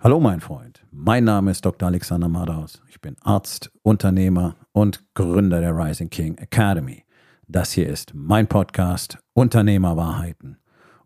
[0.00, 1.88] Hallo mein Freund, mein Name ist Dr.
[1.88, 2.80] Alexander Madaus.
[2.88, 7.04] Ich bin Arzt, Unternehmer und Gründer der Rising King Academy.
[7.48, 10.58] Das hier ist mein Podcast Unternehmerwahrheiten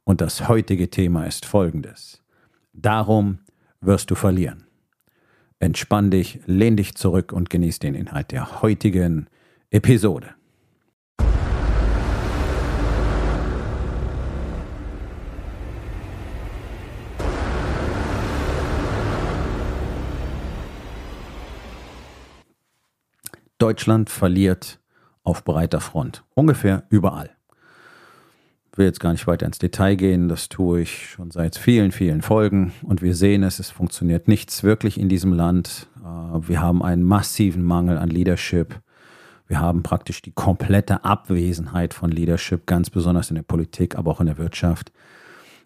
[0.05, 2.23] und das heutige Thema ist folgendes.
[2.75, 3.39] Darum
[3.81, 4.67] wirst du verlieren.
[5.59, 9.27] Entspann dich, lehn dich zurück und genieß den Inhalt der heutigen
[9.71, 10.35] Episode.
[23.63, 24.81] Deutschland verliert
[25.23, 26.25] auf breiter Front.
[26.35, 27.31] Ungefähr überall.
[28.73, 31.93] Ich will jetzt gar nicht weiter ins Detail gehen, das tue ich schon seit vielen,
[31.93, 35.87] vielen Folgen und wir sehen es, es funktioniert nichts wirklich in diesem Land.
[36.01, 38.81] Äh, wir haben einen massiven Mangel an Leadership.
[39.47, 44.19] Wir haben praktisch die komplette Abwesenheit von Leadership, ganz besonders in der Politik, aber auch
[44.21, 44.91] in der Wirtschaft.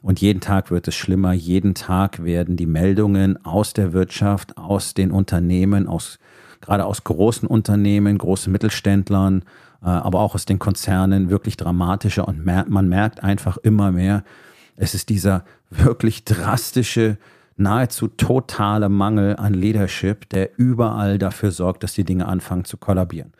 [0.03, 1.33] Und jeden Tag wird es schlimmer.
[1.33, 6.19] Jeden Tag werden die Meldungen aus der Wirtschaft, aus den Unternehmen, aus
[6.60, 9.43] gerade aus großen Unternehmen, großen Mittelständlern,
[9.82, 14.24] äh, aber auch aus den Konzernen wirklich dramatischer und man merkt einfach immer mehr,
[14.76, 17.18] es ist dieser wirklich drastische,
[17.57, 23.32] nahezu totale Mangel an Leadership, der überall dafür sorgt, dass die Dinge anfangen zu kollabieren.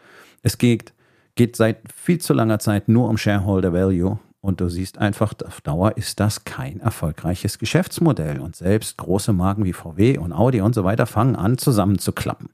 [0.43, 0.95] Es geht,
[1.35, 5.61] geht seit viel zu langer Zeit nur um Shareholder Value und du siehst einfach, auf
[5.61, 8.39] Dauer ist das kein erfolgreiches Geschäftsmodell.
[8.39, 12.51] Und selbst große Marken wie VW und Audi und so weiter fangen an zusammenzuklappen.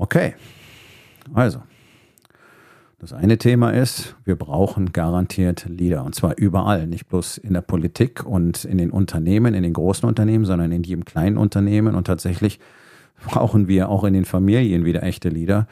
[0.00, 0.34] Okay,
[1.34, 1.60] also,
[3.00, 7.62] das eine Thema ist, wir brauchen garantiert Leader und zwar überall, nicht bloß in der
[7.62, 12.06] Politik und in den Unternehmen, in den großen Unternehmen, sondern in jedem kleinen Unternehmen und
[12.06, 12.60] tatsächlich
[13.24, 15.66] brauchen wir auch in den Familien wieder echte Leader.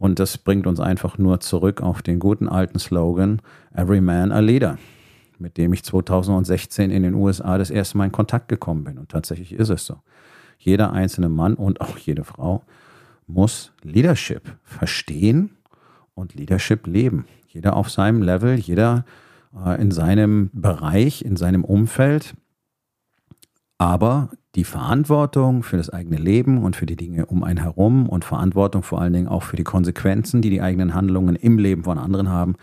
[0.00, 3.40] Und das bringt uns einfach nur zurück auf den guten alten Slogan
[3.74, 4.78] Every Man a Leader,
[5.38, 8.98] mit dem ich 2016 in den USA das erste Mal in Kontakt gekommen bin.
[8.98, 9.96] Und tatsächlich ist es so.
[10.58, 12.62] Jeder einzelne Mann und auch jede Frau
[13.28, 15.50] muss Leadership verstehen
[16.14, 17.26] und Leadership leben.
[17.46, 19.04] Jeder auf seinem Level, jeder
[19.54, 22.34] äh, in seinem Bereich, in seinem Umfeld.
[23.78, 28.24] Aber die Verantwortung für das eigene Leben und für die Dinge um einen herum und
[28.24, 31.98] Verantwortung vor allen Dingen auch für die Konsequenzen, die die eigenen Handlungen im Leben von
[31.98, 32.56] anderen haben,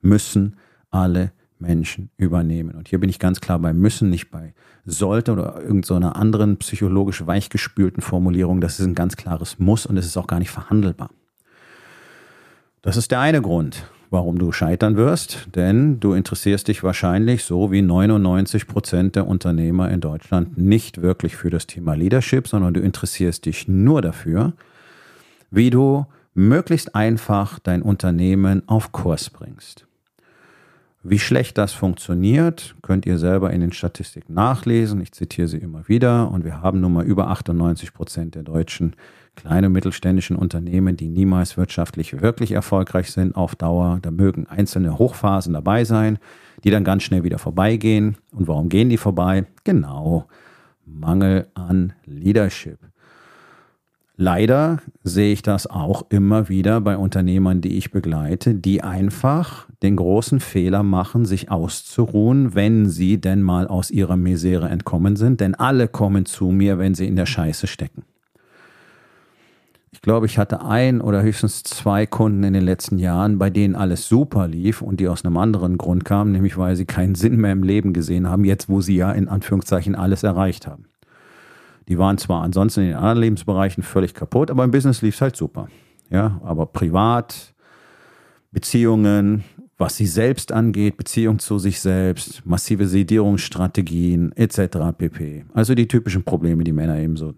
[0.00, 0.56] müssen
[0.90, 2.74] alle Menschen übernehmen.
[2.74, 6.56] Und hier bin ich ganz klar bei müssen, nicht bei sollte oder irgendeiner so anderen
[6.58, 8.60] psychologisch weichgespülten Formulierung.
[8.60, 11.10] Das ist ein ganz klares Muss und es ist auch gar nicht verhandelbar.
[12.82, 17.72] Das ist der eine Grund, warum du scheitern wirst, denn du interessierst dich wahrscheinlich so
[17.72, 22.80] wie 99 Prozent der Unternehmer in Deutschland nicht wirklich für das Thema Leadership, sondern du
[22.80, 24.52] interessierst dich nur dafür,
[25.50, 29.85] wie du möglichst einfach dein Unternehmen auf Kurs bringst.
[31.08, 35.00] Wie schlecht das funktioniert, könnt ihr selber in den Statistiken nachlesen.
[35.00, 36.32] Ich zitiere sie immer wieder.
[36.32, 38.96] Und wir haben nun mal über 98 Prozent der deutschen
[39.36, 44.00] kleinen und mittelständischen Unternehmen, die niemals wirtschaftlich wirklich erfolgreich sind auf Dauer.
[44.02, 46.18] Da mögen einzelne Hochphasen dabei sein,
[46.64, 48.16] die dann ganz schnell wieder vorbeigehen.
[48.32, 49.44] Und warum gehen die vorbei?
[49.62, 50.26] Genau,
[50.86, 52.80] Mangel an Leadership.
[54.18, 59.96] Leider sehe ich das auch immer wieder bei Unternehmern, die ich begleite, die einfach den
[59.96, 65.42] großen Fehler machen, sich auszuruhen, wenn sie denn mal aus ihrer Misere entkommen sind.
[65.42, 68.04] Denn alle kommen zu mir, wenn sie in der Scheiße stecken.
[69.92, 73.74] Ich glaube, ich hatte ein oder höchstens zwei Kunden in den letzten Jahren, bei denen
[73.74, 77.36] alles super lief und die aus einem anderen Grund kamen, nämlich weil sie keinen Sinn
[77.36, 80.86] mehr im Leben gesehen haben, jetzt wo sie ja in Anführungszeichen alles erreicht haben.
[81.88, 85.20] Die waren zwar ansonsten in den anderen Lebensbereichen völlig kaputt, aber im Business lief es
[85.20, 85.68] halt super.
[86.10, 87.54] Ja, aber privat,
[88.50, 89.44] Beziehungen,
[89.78, 94.78] was sie selbst angeht, Beziehung zu sich selbst, massive Sedierungsstrategien etc.
[94.96, 95.44] pp.
[95.52, 97.34] Also die typischen Probleme, die Männer eben so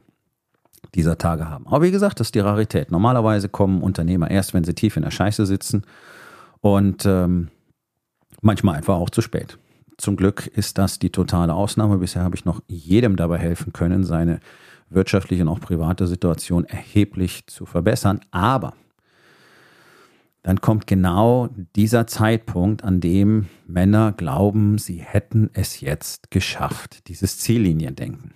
[0.94, 1.66] dieser Tage haben.
[1.66, 2.91] Aber wie gesagt, das ist die Rarität.
[2.91, 5.82] Normalerweise kommen Unternehmer erst, wenn sie tief in der Scheiße sitzen
[6.60, 7.48] und ähm,
[8.41, 9.59] manchmal einfach auch zu spät.
[9.98, 11.98] Zum Glück ist das die totale Ausnahme.
[11.98, 14.38] Bisher habe ich noch jedem dabei helfen können, seine
[14.91, 18.21] wirtschaftliche und auch private Situation erheblich zu verbessern.
[18.30, 18.74] Aber
[20.45, 27.39] dann kommt genau dieser Zeitpunkt, an dem Männer glauben, sie hätten es jetzt geschafft, dieses
[27.39, 28.30] Zielliniendenken.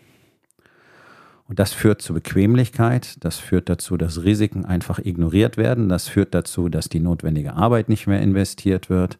[1.44, 6.34] Und das führt zu Bequemlichkeit, das führt dazu, dass Risiken einfach ignoriert werden, das führt
[6.34, 9.18] dazu, dass die notwendige Arbeit nicht mehr investiert wird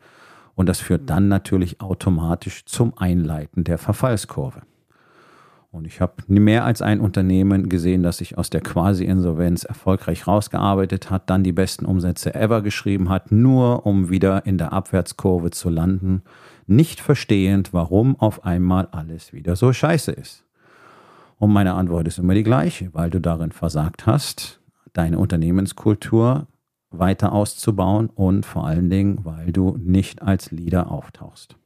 [0.55, 4.63] und das führt dann natürlich automatisch zum Einleiten der Verfallskurve.
[5.73, 11.11] Und ich habe mehr als ein Unternehmen gesehen, das sich aus der Quasi-Insolvenz erfolgreich rausgearbeitet
[11.11, 15.71] hat, dann die besten Umsätze ever geschrieben hat, nur um wieder in der Abwärtskurve zu
[15.71, 16.23] landen,
[16.67, 20.45] nicht verstehend, warum auf einmal alles wieder so scheiße ist.
[21.39, 24.61] Und meine Antwort ist immer die gleiche, weil du darin versagt hast,
[24.93, 26.49] deine Unternehmenskultur
[26.93, 31.56] weiter auszubauen und vor allen Dingen, weil du nicht als Leader auftauchst.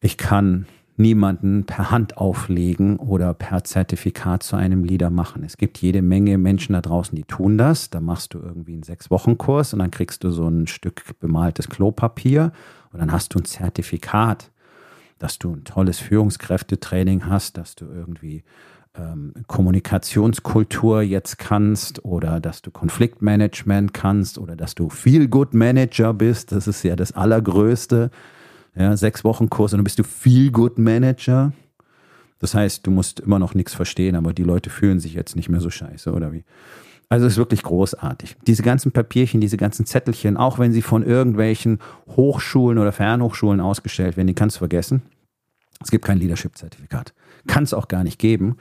[0.00, 0.66] Ich kann
[0.98, 5.44] niemanden per Hand auflegen oder per Zertifikat zu einem Leader machen.
[5.44, 7.90] Es gibt jede Menge Menschen da draußen, die tun das.
[7.90, 12.52] Da machst du irgendwie einen Sechs-Wochen-Kurs und dann kriegst du so ein Stück bemaltes Klopapier
[12.92, 14.50] und dann hast du ein Zertifikat,
[15.18, 18.42] dass du ein tolles Führungskräftetraining hast, dass du irgendwie
[18.98, 26.52] ähm, Kommunikationskultur jetzt kannst oder dass du Konfliktmanagement kannst oder dass du Feel-Good-Manager bist.
[26.52, 28.10] Das ist ja das Allergrößte.
[28.74, 31.52] Ja, sechs Wochen Kurs und dann bist du Feel-Good-Manager.
[32.38, 35.48] Das heißt, du musst immer noch nichts verstehen, aber die Leute fühlen sich jetzt nicht
[35.48, 36.44] mehr so scheiße, oder wie?
[37.08, 38.36] Also es ist wirklich großartig.
[38.46, 41.78] Diese ganzen Papierchen, diese ganzen Zettelchen, auch wenn sie von irgendwelchen
[42.08, 45.02] Hochschulen oder Fernhochschulen ausgestellt werden, die kannst du vergessen.
[45.80, 47.14] Es gibt kein Leadership-Zertifikat.
[47.46, 48.56] Kann es auch gar nicht geben,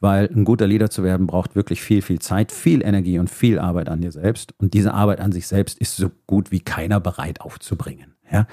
[0.00, 3.58] weil ein guter Leader zu werden braucht wirklich viel, viel Zeit, viel Energie und viel
[3.58, 4.54] Arbeit an dir selbst.
[4.58, 8.14] Und diese Arbeit an sich selbst ist so gut wie keiner bereit aufzubringen.
[8.30, 8.46] Ja?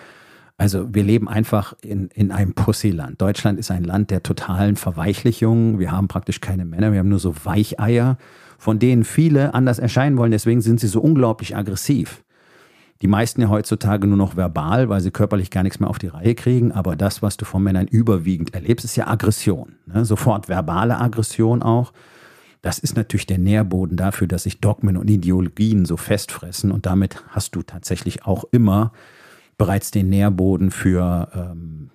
[0.58, 3.22] Also wir leben einfach in, in einem Pussyland.
[3.22, 5.80] Deutschland ist ein Land der totalen Verweichlichung.
[5.80, 8.18] Wir haben praktisch keine Männer, wir haben nur so Weicheier,
[8.58, 10.32] von denen viele anders erscheinen wollen.
[10.32, 12.25] Deswegen sind sie so unglaublich aggressiv.
[13.02, 16.08] Die meisten ja heutzutage nur noch verbal, weil sie körperlich gar nichts mehr auf die
[16.08, 16.72] Reihe kriegen.
[16.72, 19.76] Aber das, was du von Männern überwiegend erlebst, ist ja Aggression.
[19.86, 20.06] Ne?
[20.06, 21.92] Sofort verbale Aggression auch.
[22.62, 26.72] Das ist natürlich der Nährboden dafür, dass sich Dogmen und Ideologien so festfressen.
[26.72, 28.92] Und damit hast du tatsächlich auch immer
[29.58, 31.92] bereits den Nährboden für ähm,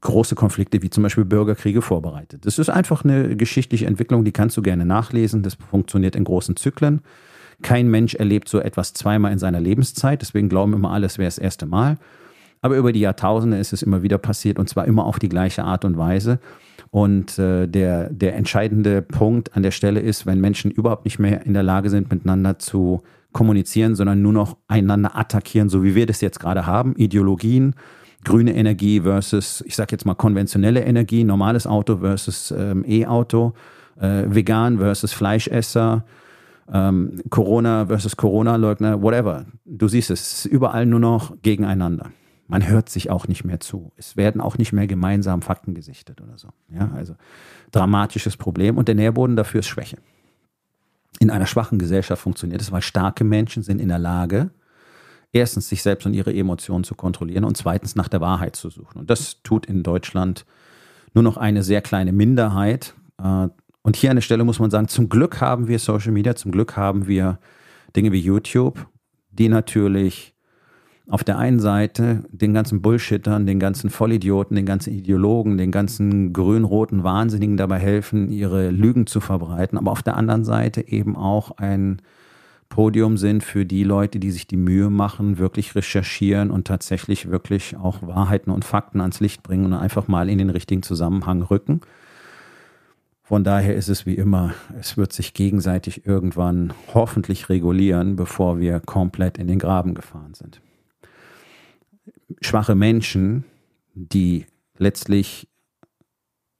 [0.00, 2.46] große Konflikte wie zum Beispiel Bürgerkriege vorbereitet.
[2.46, 5.42] Das ist einfach eine geschichtliche Entwicklung, die kannst du gerne nachlesen.
[5.42, 7.02] Das funktioniert in großen Zyklen.
[7.62, 11.26] Kein Mensch erlebt so etwas zweimal in seiner Lebenszeit, deswegen glauben immer alle, es wäre
[11.26, 11.98] das erste Mal.
[12.62, 15.64] Aber über die Jahrtausende ist es immer wieder passiert und zwar immer auf die gleiche
[15.64, 16.38] Art und Weise.
[16.90, 21.46] Und äh, der, der entscheidende Punkt an der Stelle ist, wenn Menschen überhaupt nicht mehr
[21.46, 23.02] in der Lage sind, miteinander zu
[23.32, 26.96] kommunizieren, sondern nur noch einander attackieren, so wie wir das jetzt gerade haben.
[26.96, 27.74] Ideologien,
[28.24, 33.54] grüne Energie versus, ich sage jetzt mal, konventionelle Energie, normales Auto versus ähm, E-Auto,
[34.00, 36.04] äh, vegan versus Fleischesser,
[36.72, 39.46] ähm, Corona versus Corona-Leugner, whatever.
[39.64, 42.10] Du siehst es, es ist überall nur noch gegeneinander.
[42.46, 43.92] Man hört sich auch nicht mehr zu.
[43.96, 46.48] Es werden auch nicht mehr gemeinsam Fakten gesichtet oder so.
[46.68, 47.14] Ja, also
[47.70, 49.98] dramatisches Problem und der Nährboden dafür ist Schwäche.
[51.20, 54.50] In einer schwachen Gesellschaft funktioniert es, weil starke Menschen sind in der Lage,
[55.32, 58.98] erstens sich selbst und ihre Emotionen zu kontrollieren und zweitens nach der Wahrheit zu suchen.
[58.98, 60.44] Und das tut in Deutschland
[61.14, 62.94] nur noch eine sehr kleine Minderheit.
[63.22, 63.48] Äh,
[63.82, 66.52] und hier an der Stelle muss man sagen, zum Glück haben wir Social Media, zum
[66.52, 67.38] Glück haben wir
[67.96, 68.86] Dinge wie YouTube,
[69.30, 70.34] die natürlich
[71.08, 76.32] auf der einen Seite den ganzen Bullshittern, den ganzen Vollidioten, den ganzen Ideologen, den ganzen
[76.32, 81.52] grün-roten Wahnsinnigen dabei helfen, ihre Lügen zu verbreiten, aber auf der anderen Seite eben auch
[81.56, 82.00] ein
[82.68, 87.76] Podium sind für die Leute, die sich die Mühe machen, wirklich recherchieren und tatsächlich wirklich
[87.76, 91.80] auch Wahrheiten und Fakten ans Licht bringen und einfach mal in den richtigen Zusammenhang rücken.
[93.30, 98.80] Von daher ist es wie immer, es wird sich gegenseitig irgendwann hoffentlich regulieren, bevor wir
[98.80, 100.60] komplett in den Graben gefahren sind.
[102.40, 103.44] Schwache Menschen,
[103.94, 104.46] die
[104.78, 105.46] letztlich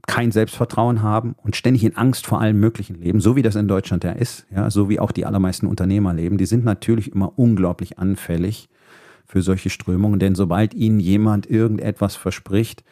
[0.06, 3.66] kein Selbstvertrauen haben und ständig in Angst vor allem Möglichen leben, so wie das in
[3.66, 7.36] Deutschland ja ist, ja, so wie auch die allermeisten Unternehmer leben, die sind natürlich immer
[7.36, 8.68] unglaublich anfällig
[9.26, 12.84] für solche Strömungen, denn sobald ihnen jemand irgendetwas verspricht,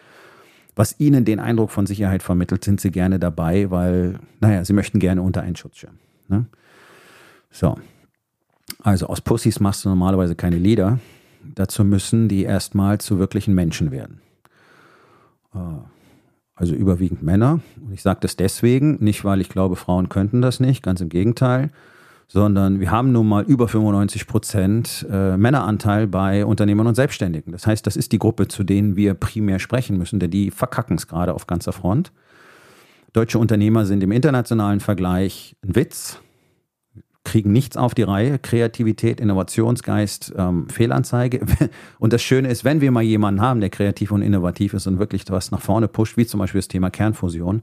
[0.79, 5.01] was ihnen den Eindruck von Sicherheit vermittelt, sind sie gerne dabei, weil, naja, sie möchten
[5.01, 5.95] gerne unter einen Schutzschirm.
[6.29, 6.47] Ne?
[7.51, 7.77] So.
[8.85, 11.01] Also aus Pussys machst du normalerweise keine Lieder.
[11.43, 14.21] Dazu müssen die erstmal zu wirklichen Menschen werden.
[15.53, 15.59] Äh,
[16.55, 17.59] also überwiegend Männer.
[17.85, 21.09] Und ich sage das deswegen, nicht weil ich glaube, Frauen könnten das nicht, ganz im
[21.09, 21.71] Gegenteil
[22.29, 27.53] sondern wir haben nun mal über 95 Prozent äh, Männeranteil bei Unternehmern und Selbstständigen.
[27.53, 30.97] Das heißt, das ist die Gruppe, zu denen wir primär sprechen müssen, denn die verkacken
[30.97, 32.13] es gerade auf ganzer Front.
[33.15, 36.21] Deutsche Unternehmer sind im internationalen Vergleich ein Witz,
[37.25, 38.39] kriegen nichts auf die Reihe.
[38.39, 41.41] Kreativität, Innovationsgeist, ähm, Fehlanzeige.
[41.99, 44.99] Und das Schöne ist, wenn wir mal jemanden haben, der kreativ und innovativ ist und
[44.99, 47.63] wirklich was nach vorne pusht, wie zum Beispiel das Thema Kernfusion,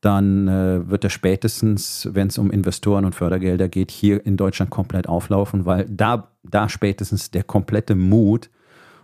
[0.00, 4.70] dann äh, wird er spätestens, wenn es um Investoren und Fördergelder geht, hier in Deutschland
[4.70, 8.50] komplett auflaufen, weil da, da spätestens der komplette Mut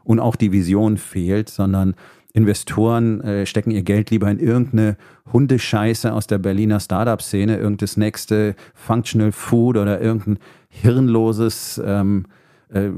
[0.04, 1.94] und auch die Vision fehlt, sondern
[2.32, 4.96] Investoren äh, stecken ihr Geld lieber in irgendeine
[5.32, 10.38] Hundescheiße aus der Berliner Startup-Szene, irgendein nächste Functional Food oder irgendein
[10.68, 12.26] hirnloses ähm,
[12.68, 12.90] äh,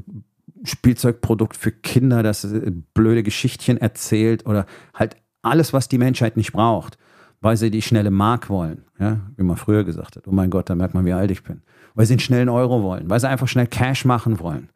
[0.65, 6.53] Spielzeugprodukt für Kinder, das äh, blöde Geschichtchen erzählt oder halt alles, was die Menschheit nicht
[6.53, 6.99] braucht,
[7.41, 10.27] weil sie die schnelle Mark wollen, ja, wie man früher gesagt hat.
[10.27, 11.63] Oh mein Gott, da merkt man, wie alt ich bin.
[11.95, 14.69] Weil sie einen schnellen Euro wollen, weil sie einfach schnell Cash machen wollen.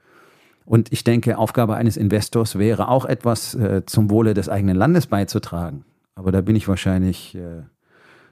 [0.64, 5.07] Und ich denke, Aufgabe eines Investors wäre auch etwas äh, zum Wohle des eigenen Landes
[5.07, 5.85] beizutragen.
[6.14, 7.62] Aber da bin ich wahrscheinlich äh,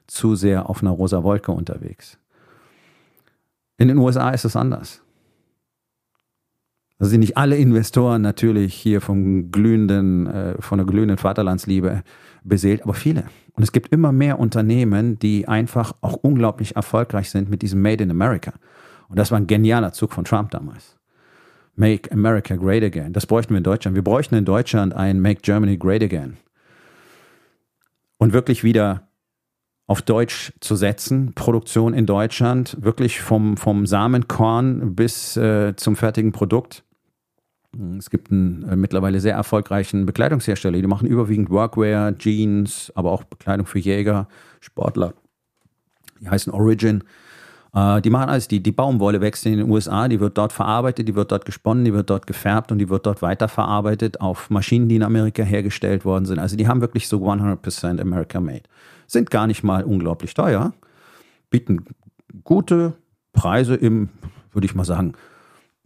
[0.07, 2.19] zu sehr auf einer rosa Wolke unterwegs.
[3.79, 5.03] In den USA ist es anders.
[6.99, 12.03] Da sind nicht alle Investoren natürlich hier vom glühenden, äh, von der glühenden Vaterlandsliebe
[12.45, 13.25] beseelt, aber viele.
[13.53, 18.03] Und es gibt immer mehr Unternehmen, die einfach auch unglaublich erfolgreich sind mit diesem Made
[18.03, 18.53] in America.
[19.09, 20.97] Und das war ein genialer Zug von Trump damals.
[21.75, 23.13] Make America Great Again.
[23.13, 23.95] Das bräuchten wir in Deutschland.
[23.95, 26.37] Wir bräuchten in Deutschland ein Make Germany Great Again.
[28.19, 29.09] Und wirklich wieder
[29.87, 36.31] auf Deutsch zu setzen, Produktion in Deutschland, wirklich vom, vom Samenkorn bis äh, zum fertigen
[36.31, 36.85] Produkt.
[37.99, 43.23] Es gibt einen äh, mittlerweile sehr erfolgreichen Bekleidungshersteller, die machen überwiegend Workwear, Jeans, aber auch
[43.23, 44.27] Bekleidung für Jäger,
[44.61, 45.15] Sportler.
[46.21, 47.05] Die heißen Origin.
[47.73, 51.07] Äh, die machen alles, die, die Baumwolle wächst in den USA, die wird dort verarbeitet,
[51.07, 54.89] die wird dort gesponnen, die wird dort gefärbt und die wird dort weiterverarbeitet auf Maschinen,
[54.89, 56.41] die in Amerika hergestellt worden sind.
[56.41, 58.65] Also die haben wirklich so 100% America made.
[59.07, 60.73] Sind gar nicht mal unglaublich teuer,
[61.51, 61.85] bieten
[62.43, 62.95] gute
[63.33, 64.09] Preise im,
[64.53, 65.13] würde ich mal sagen,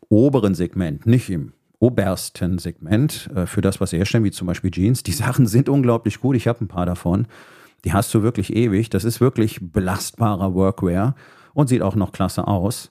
[0.09, 1.53] oberen Segment, nicht im
[1.85, 5.03] obersten Segment äh, für das, was sie herstellen, wie zum Beispiel Jeans.
[5.03, 6.35] Die Sachen sind unglaublich gut.
[6.35, 7.26] Ich habe ein paar davon.
[7.85, 8.88] Die hast du wirklich ewig.
[8.88, 11.14] Das ist wirklich belastbarer Workwear
[11.53, 12.91] und sieht auch noch klasse aus.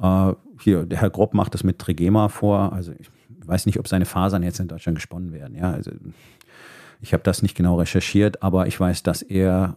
[0.00, 2.74] Äh, hier, der Herr Grob macht das mit Trigema vor.
[2.74, 3.08] Also ich
[3.46, 5.56] weiß nicht, ob seine Fasern jetzt in Deutschland gesponnen werden.
[5.56, 5.90] Ja, also
[7.00, 9.76] ich habe das nicht genau recherchiert, aber ich weiß, dass er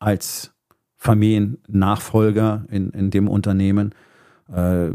[0.00, 0.52] als
[0.96, 3.94] Familiennachfolger in, in dem Unternehmen
[4.52, 4.90] äh,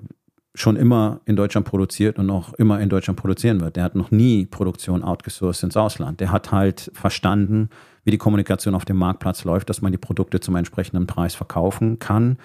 [0.54, 3.78] schon immer in Deutschland produziert und auch immer in Deutschland produzieren wird.
[3.78, 6.20] Der hat noch nie Produktion outgesourced ins Ausland.
[6.20, 7.70] Der hat halt verstanden,
[8.04, 12.00] wie die Kommunikation auf dem Marktplatz läuft, dass man die Produkte zum entsprechenden Preis verkaufen
[12.00, 12.38] kann.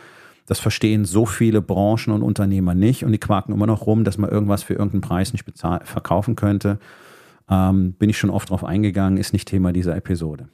[0.46, 4.18] Das verstehen so viele Branchen und Unternehmer nicht und die quaken immer noch rum, dass
[4.18, 5.44] man irgendwas für irgendeinen Preis nicht
[5.82, 6.78] verkaufen könnte.
[7.48, 10.48] Ähm, bin ich schon oft drauf eingegangen, ist nicht Thema dieser Episode.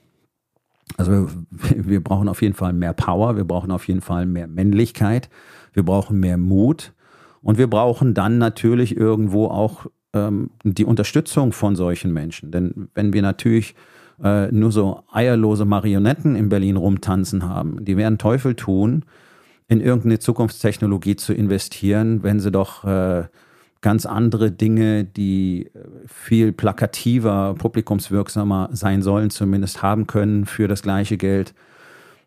[0.97, 1.29] Also wir,
[1.89, 5.29] wir brauchen auf jeden Fall mehr Power, wir brauchen auf jeden Fall mehr Männlichkeit,
[5.75, 6.95] wir brauchen mehr Mut
[7.43, 12.51] und wir brauchen dann natürlich irgendwo auch ähm, die Unterstützung von solchen Menschen.
[12.51, 13.75] Denn wenn wir natürlich
[14.23, 19.05] äh, nur so eierlose Marionetten in Berlin rumtanzen haben, die werden Teufel tun,
[19.69, 23.25] in irgendeine Zukunftstechnologie zu investieren, wenn sie doch äh,
[23.81, 30.83] ganz andere Dinge, die äh, viel plakativer, publikumswirksamer sein sollen, zumindest haben können für das
[30.83, 31.55] gleiche Geld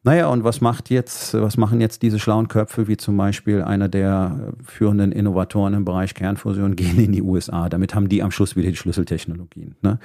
[0.06, 3.90] naja, und was macht jetzt, was machen jetzt diese schlauen Köpfe, wie zum Beispiel einer
[3.90, 7.70] der führenden Innovatoren im Bereich Kernfusion, gehen in die USA.
[7.70, 9.74] Damit haben die am Schluss wieder die Schlüsseltechnologien.
[9.82, 9.98] Ne?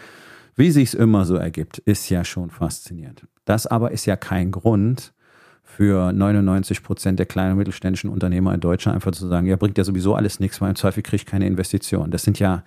[0.57, 3.27] Wie sich's immer so ergibt, ist ja schon faszinierend.
[3.45, 5.13] Das aber ist ja kein Grund
[5.63, 9.77] für 99 Prozent der kleinen und mittelständischen Unternehmer in Deutschland einfach zu sagen, ja, bringt
[9.77, 12.11] ja sowieso alles nichts, weil im Zweifel kriege ich keine Investition.
[12.11, 12.65] Das sind ja,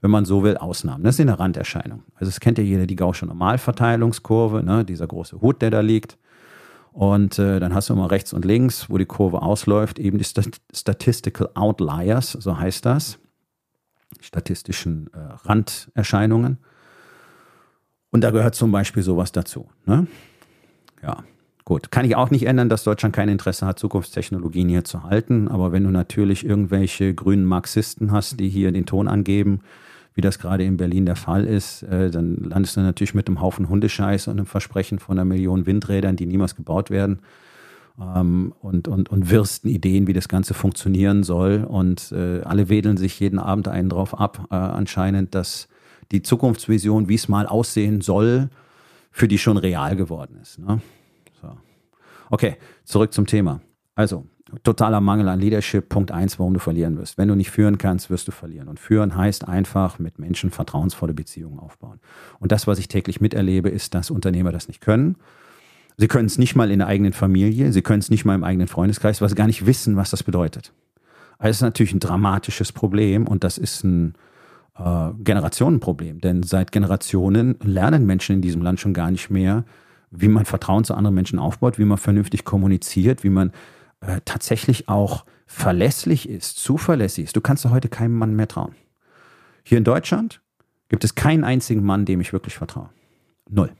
[0.00, 1.04] wenn man so will, Ausnahmen.
[1.04, 2.02] Das ist eine Randerscheinung.
[2.16, 4.84] Also es kennt ja jeder die Gaußsche Normalverteilungskurve, ne?
[4.84, 6.18] dieser große Hut, der da liegt.
[6.94, 10.24] Und äh, dann hast du immer rechts und links, wo die Kurve ausläuft, eben die
[10.24, 13.18] Stat Statistical Outliers, so heißt das.
[14.20, 16.58] Statistischen äh, Randerscheinungen.
[18.10, 19.68] Und da gehört zum Beispiel sowas dazu.
[19.86, 20.06] Ne?
[21.02, 21.24] Ja,
[21.64, 21.90] gut.
[21.90, 25.48] Kann ich auch nicht ändern, dass Deutschland kein Interesse hat, Zukunftstechnologien hier zu halten.
[25.48, 29.62] Aber wenn du natürlich irgendwelche grünen Marxisten hast, die hier den Ton angeben,
[30.14, 33.40] wie das gerade in Berlin der Fall ist, äh, dann landest du natürlich mit einem
[33.40, 37.18] Haufen Hundescheiß und einem Versprechen von einer Million Windrädern, die niemals gebaut werden.
[38.00, 41.64] Ähm, und, und, und wirsten Ideen, wie das Ganze funktionieren soll.
[41.64, 45.68] Und äh, alle wedeln sich jeden Abend einen drauf ab, äh, anscheinend, dass
[46.12, 48.50] die Zukunftsvision, wie es mal aussehen soll,
[49.10, 50.58] für die schon real geworden ist.
[50.58, 50.80] Ne?
[51.40, 51.56] So.
[52.30, 53.60] Okay, zurück zum Thema.
[53.94, 54.26] Also,
[54.62, 55.88] totaler Mangel an Leadership.
[55.88, 57.18] Punkt eins, warum du verlieren wirst.
[57.18, 58.68] Wenn du nicht führen kannst, wirst du verlieren.
[58.68, 62.00] Und führen heißt einfach mit Menschen vertrauensvolle Beziehungen aufbauen.
[62.40, 65.16] Und das, was ich täglich miterlebe, ist, dass Unternehmer das nicht können.
[65.96, 68.42] Sie können es nicht mal in der eigenen Familie, sie können es nicht mal im
[68.42, 70.72] eigenen Freundeskreis, weil sie gar nicht wissen, was das bedeutet.
[71.38, 74.14] Also es ist natürlich ein dramatisches Problem und das ist ein
[74.76, 76.20] äh, Generationenproblem.
[76.20, 79.64] Denn seit Generationen lernen Menschen in diesem Land schon gar nicht mehr,
[80.10, 83.52] wie man Vertrauen zu anderen Menschen aufbaut, wie man vernünftig kommuniziert, wie man
[84.06, 87.36] äh, tatsächlich auch verlässlich ist, zuverlässig ist.
[87.36, 88.74] Du kannst heute keinem Mann mehr trauen.
[89.62, 90.40] Hier in Deutschland
[90.88, 92.90] gibt es keinen einzigen Mann, dem ich wirklich vertraue.
[93.48, 93.72] Null.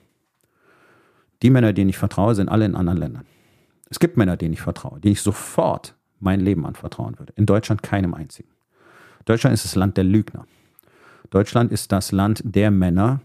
[1.42, 3.26] Die Männer, denen ich vertraue, sind alle in anderen Ländern.
[3.90, 7.32] Es gibt Männer, denen ich vertraue, denen ich sofort mein Leben anvertrauen würde.
[7.36, 8.48] In Deutschland keinem einzigen.
[9.24, 10.46] Deutschland ist das Land der Lügner.
[11.30, 13.20] Deutschland ist das Land der Männer,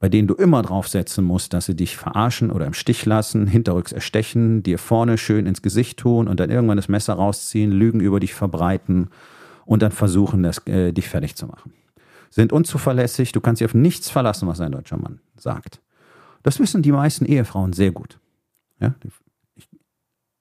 [0.00, 3.92] bei denen du immer draufsetzen musst, dass sie dich verarschen oder im Stich lassen, hinterrücks
[3.92, 8.18] erstechen, dir vorne schön ins Gesicht tun und dann irgendwann das Messer rausziehen, Lügen über
[8.18, 9.10] dich verbreiten
[9.66, 11.74] und dann versuchen, das, äh, dich fertig zu machen.
[12.30, 15.82] Sind unzuverlässig, du kannst dich auf nichts verlassen, was ein deutscher Mann sagt.
[16.42, 18.18] Das wissen die meisten Ehefrauen sehr gut.
[18.80, 18.94] Ja?
[19.04, 19.68] Ich,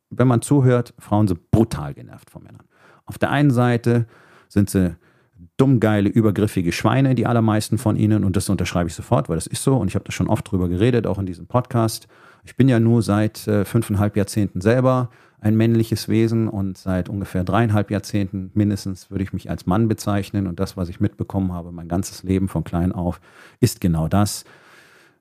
[0.09, 2.63] wenn man zuhört, Frauen sind brutal genervt von Männern.
[3.05, 4.07] Auf der einen Seite
[4.47, 4.95] sind sie
[5.59, 8.23] dummgeile, übergriffige Schweine, die allermeisten von ihnen.
[8.23, 9.75] Und das unterschreibe ich sofort, weil das ist so.
[9.77, 12.07] Und ich habe da schon oft drüber geredet, auch in diesem Podcast.
[12.45, 15.09] Ich bin ja nur seit äh, fünfeinhalb Jahrzehnten selber
[15.41, 20.47] ein männliches Wesen und seit ungefähr dreieinhalb Jahrzehnten mindestens würde ich mich als Mann bezeichnen.
[20.47, 23.21] Und das, was ich mitbekommen habe, mein ganzes Leben von klein auf,
[23.59, 24.43] ist genau das.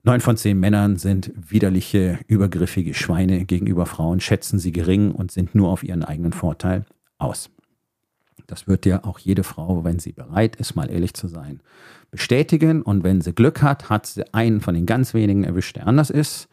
[0.04, 5.54] Neun von zehn Männern sind widerliche, übergriffige Schweine gegenüber Frauen, schätzen sie gering und sind
[5.54, 6.84] nur auf ihren eigenen Vorteil
[7.18, 7.50] aus.
[8.46, 11.60] Das wird dir auch jede Frau, wenn sie bereit ist, mal ehrlich zu sein,
[12.10, 12.82] bestätigen.
[12.82, 16.10] Und wenn sie Glück hat, hat sie einen von den ganz wenigen erwischt, der anders
[16.10, 16.48] ist.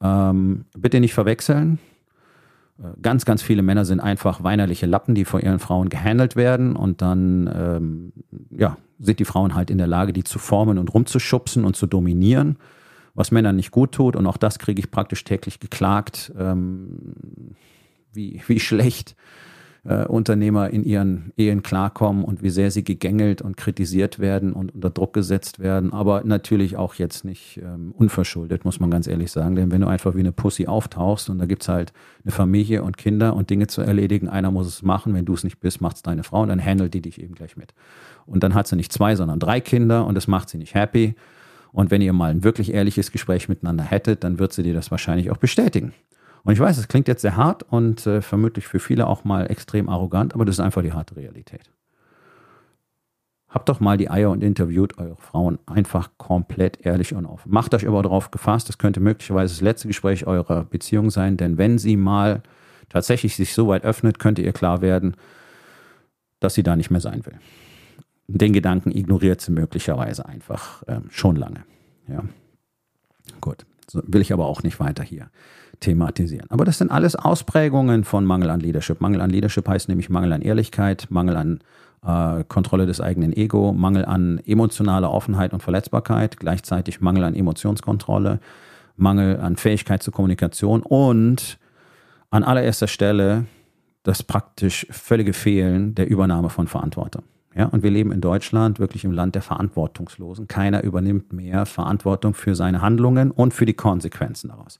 [0.00, 1.78] Ähm, bitte nicht verwechseln.
[2.78, 6.76] Äh, ganz, ganz viele Männer sind einfach weinerliche Lappen, die vor ihren Frauen gehandelt werden.
[6.76, 8.12] Und dann ähm,
[8.50, 11.86] ja, sind die Frauen halt in der Lage, die zu formen und rumzuschubsen und zu
[11.86, 12.56] dominieren,
[13.14, 14.16] was Männern nicht gut tut.
[14.16, 17.14] Und auch das kriege ich praktisch täglich geklagt, ähm,
[18.12, 19.16] wie, wie schlecht
[19.84, 24.74] äh, Unternehmer in ihren Ehen klarkommen und wie sehr sie gegängelt und kritisiert werden und
[24.74, 25.92] unter Druck gesetzt werden.
[25.92, 29.56] Aber natürlich auch jetzt nicht ähm, unverschuldet, muss man ganz ehrlich sagen.
[29.56, 31.92] Denn wenn du einfach wie eine Pussy auftauchst und da gibt es halt
[32.24, 35.14] eine Familie und Kinder und Dinge zu erledigen, einer muss es machen.
[35.14, 37.34] Wenn du es nicht bist, macht es deine Frau und dann handelt die dich eben
[37.34, 37.72] gleich mit.
[38.26, 41.14] Und dann hat sie nicht zwei, sondern drei Kinder und das macht sie nicht happy.
[41.72, 44.90] Und wenn ihr mal ein wirklich ehrliches Gespräch miteinander hättet, dann wird sie dir das
[44.90, 45.92] wahrscheinlich auch bestätigen.
[46.44, 49.50] Und ich weiß, es klingt jetzt sehr hart und äh, vermutlich für viele auch mal
[49.50, 51.70] extrem arrogant, aber das ist einfach die harte Realität.
[53.48, 57.50] Habt doch mal die Eier und interviewt eure Frauen einfach komplett ehrlich und offen.
[57.50, 61.58] Macht euch aber darauf gefasst, das könnte möglicherweise das letzte Gespräch eurer Beziehung sein, denn
[61.58, 62.42] wenn sie mal
[62.88, 65.16] tatsächlich sich so weit öffnet, könnte ihr klar werden,
[66.38, 67.38] dass sie da nicht mehr sein will.
[68.28, 71.64] Den Gedanken ignoriert sie möglicherweise einfach ähm, schon lange.
[72.06, 72.24] Ja.
[73.40, 75.28] Gut, so will ich aber auch nicht weiter hier
[75.80, 76.50] thematisieren.
[76.50, 79.00] Aber das sind alles Ausprägungen von Mangel an Leadership.
[79.00, 81.60] Mangel an Leadership heißt nämlich Mangel an Ehrlichkeit, Mangel an
[82.06, 88.40] äh, Kontrolle des eigenen Ego, Mangel an emotionaler Offenheit und Verletzbarkeit, gleichzeitig Mangel an Emotionskontrolle,
[88.96, 91.58] Mangel an Fähigkeit zur Kommunikation und
[92.30, 93.46] an allererster Stelle
[94.02, 97.22] das praktisch völlige Fehlen der Übernahme von Verantwortung.
[97.54, 100.46] Ja, und wir leben in Deutschland wirklich im Land der Verantwortungslosen.
[100.46, 104.78] Keiner übernimmt mehr Verantwortung für seine Handlungen und für die Konsequenzen daraus.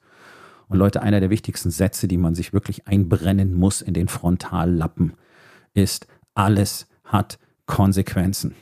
[0.70, 5.14] Und Leute, einer der wichtigsten Sätze, die man sich wirklich einbrennen muss in den Frontallappen,
[5.74, 8.54] ist, alles hat Konsequenzen.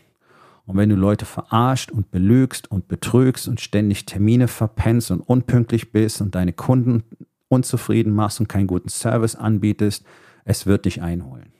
[0.64, 5.92] Und wenn du Leute verarscht und belügst und betrügst und ständig Termine verpennst und unpünktlich
[5.92, 7.02] bist und deine Kunden
[7.48, 10.02] unzufrieden machst und keinen guten Service anbietest,
[10.46, 11.52] es wird dich einholen.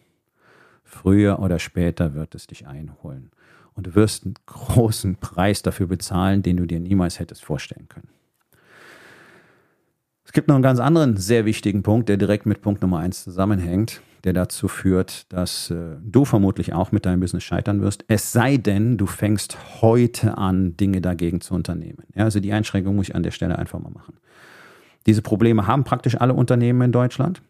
[0.82, 3.32] Früher oder später wird es dich einholen.
[3.74, 8.08] Und du wirst einen großen Preis dafür bezahlen, den du dir niemals hättest vorstellen können.
[10.28, 13.24] Es gibt noch einen ganz anderen sehr wichtigen Punkt, der direkt mit Punkt Nummer eins
[13.24, 18.04] zusammenhängt, der dazu führt, dass äh, du vermutlich auch mit deinem Business scheitern wirst.
[18.08, 22.04] Es sei denn, du fängst heute an, Dinge dagegen zu unternehmen.
[22.14, 24.18] Ja, also die Einschränkung muss ich an der Stelle einfach mal machen.
[25.06, 27.40] Diese Probleme haben praktisch alle Unternehmen in Deutschland.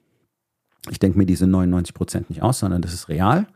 [0.88, 3.48] Ich denke mir diese 99 Prozent nicht aus, sondern das ist real.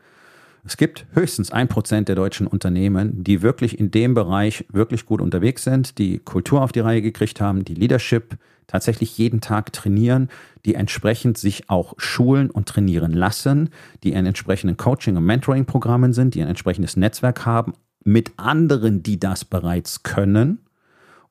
[0.65, 5.21] Es gibt höchstens ein Prozent der deutschen Unternehmen, die wirklich in dem Bereich wirklich gut
[5.21, 8.37] unterwegs sind, die Kultur auf die Reihe gekriegt haben, die Leadership
[8.69, 10.29] tatsächlich jeden Tag trainieren,
[10.65, 13.71] die entsprechend sich auch schulen und trainieren lassen,
[14.05, 19.19] die in entsprechenden Coaching- und Mentoring-Programmen sind, die ein entsprechendes Netzwerk haben mit anderen, die
[19.19, 20.59] das bereits können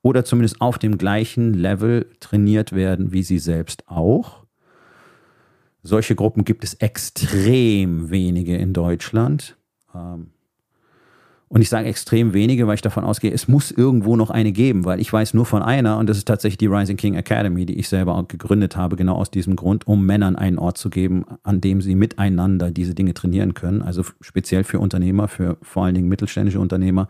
[0.02, 4.41] oder zumindest auf dem gleichen Level trainiert werden wie sie selbst auch
[5.82, 9.56] solche Gruppen gibt es extrem wenige in Deutschland.
[9.94, 10.28] Ähm,
[11.48, 14.86] und ich sage extrem wenige, weil ich davon ausgehe, es muss irgendwo noch eine geben,
[14.86, 17.78] weil ich weiß nur von einer und das ist tatsächlich die Rising King Academy, die
[17.78, 21.26] ich selber auch gegründet habe, genau aus diesem Grund, um Männern einen Ort zu geben,
[21.42, 23.82] an dem sie miteinander diese Dinge trainieren können.
[23.82, 27.08] Also speziell für Unternehmer, für vor allen Dingen mittelständische Unternehmer,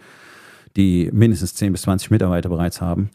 [0.76, 3.10] die mindestens 10 bis 20 Mitarbeiter bereits haben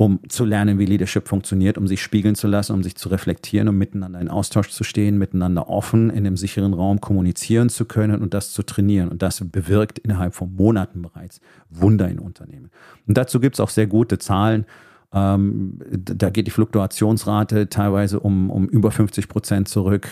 [0.00, 3.66] um zu lernen, wie Leadership funktioniert, um sich spiegeln zu lassen, um sich zu reflektieren,
[3.66, 8.22] um miteinander in Austausch zu stehen, miteinander offen in einem sicheren Raum kommunizieren zu können
[8.22, 9.08] und das zu trainieren.
[9.08, 12.70] Und das bewirkt innerhalb von Monaten bereits Wunder in Unternehmen.
[13.08, 14.66] Und dazu gibt es auch sehr gute Zahlen.
[15.12, 20.06] Ähm, da geht die Fluktuationsrate teilweise um, um über 50 Prozent zurück.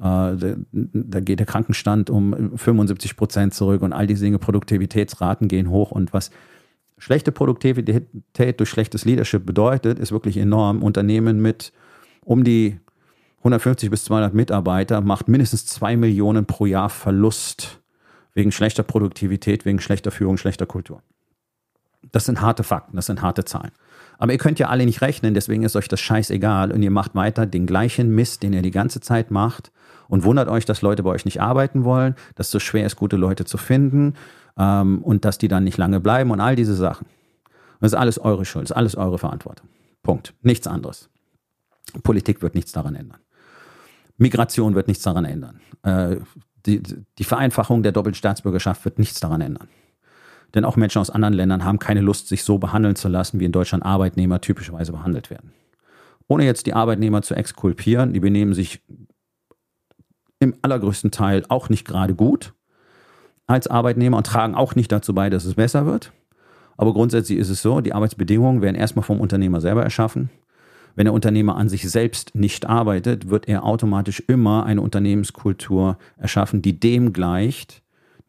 [0.00, 5.46] Äh, da, da, geht der Krankenstand um 75 Prozent zurück und all diese Dinge, Produktivitätsraten
[5.46, 5.92] gehen hoch.
[5.92, 6.32] Und was
[6.98, 10.82] Schlechte Produktivität durch schlechtes Leadership bedeutet, ist wirklich enorm.
[10.82, 11.72] Unternehmen mit
[12.24, 12.78] um die
[13.38, 17.80] 150 bis 200 Mitarbeiter macht mindestens 2 Millionen pro Jahr Verlust
[18.34, 21.02] wegen schlechter Produktivität, wegen schlechter Führung, schlechter Kultur.
[22.12, 23.72] Das sind harte Fakten, das sind harte Zahlen.
[24.18, 27.14] Aber ihr könnt ja alle nicht rechnen, deswegen ist euch das scheißegal und ihr macht
[27.14, 29.70] weiter den gleichen Mist, den ihr die ganze Zeit macht
[30.08, 32.96] und wundert euch, dass Leute bei euch nicht arbeiten wollen, dass es so schwer ist,
[32.96, 34.14] gute Leute zu finden
[34.58, 37.06] ähm, und dass die dann nicht lange bleiben und all diese Sachen.
[37.80, 39.68] das ist alles eure Schuld, das ist alles eure Verantwortung.
[40.02, 40.34] Punkt.
[40.42, 41.08] Nichts anderes.
[42.02, 43.20] Politik wird nichts daran ändern.
[44.16, 45.60] Migration wird nichts daran ändern.
[45.82, 46.16] Äh,
[46.66, 46.82] die,
[47.18, 49.68] die Vereinfachung der doppelten Staatsbürgerschaft wird nichts daran ändern.
[50.54, 53.44] Denn auch Menschen aus anderen Ländern haben keine Lust, sich so behandeln zu lassen, wie
[53.44, 55.52] in Deutschland Arbeitnehmer typischerweise behandelt werden.
[56.26, 58.82] Ohne jetzt die Arbeitnehmer zu exkulpieren, die benehmen sich
[60.40, 62.54] im allergrößten Teil auch nicht gerade gut
[63.48, 66.12] als Arbeitnehmer und tragen auch nicht dazu bei, dass es besser wird.
[66.76, 70.30] Aber grundsätzlich ist es so, die Arbeitsbedingungen werden erstmal vom Unternehmer selber erschaffen.
[70.94, 76.62] Wenn der Unternehmer an sich selbst nicht arbeitet, wird er automatisch immer eine Unternehmenskultur erschaffen,
[76.62, 77.82] die dem gleicht,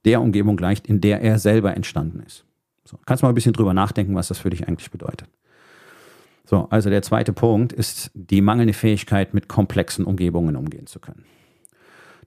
[0.05, 2.45] der Umgebung gleicht, in der er selber entstanden ist.
[2.85, 5.27] So, kannst mal ein bisschen drüber nachdenken, was das für dich eigentlich bedeutet.
[6.45, 11.23] So, also der zweite Punkt ist die mangelnde Fähigkeit, mit komplexen Umgebungen umgehen zu können.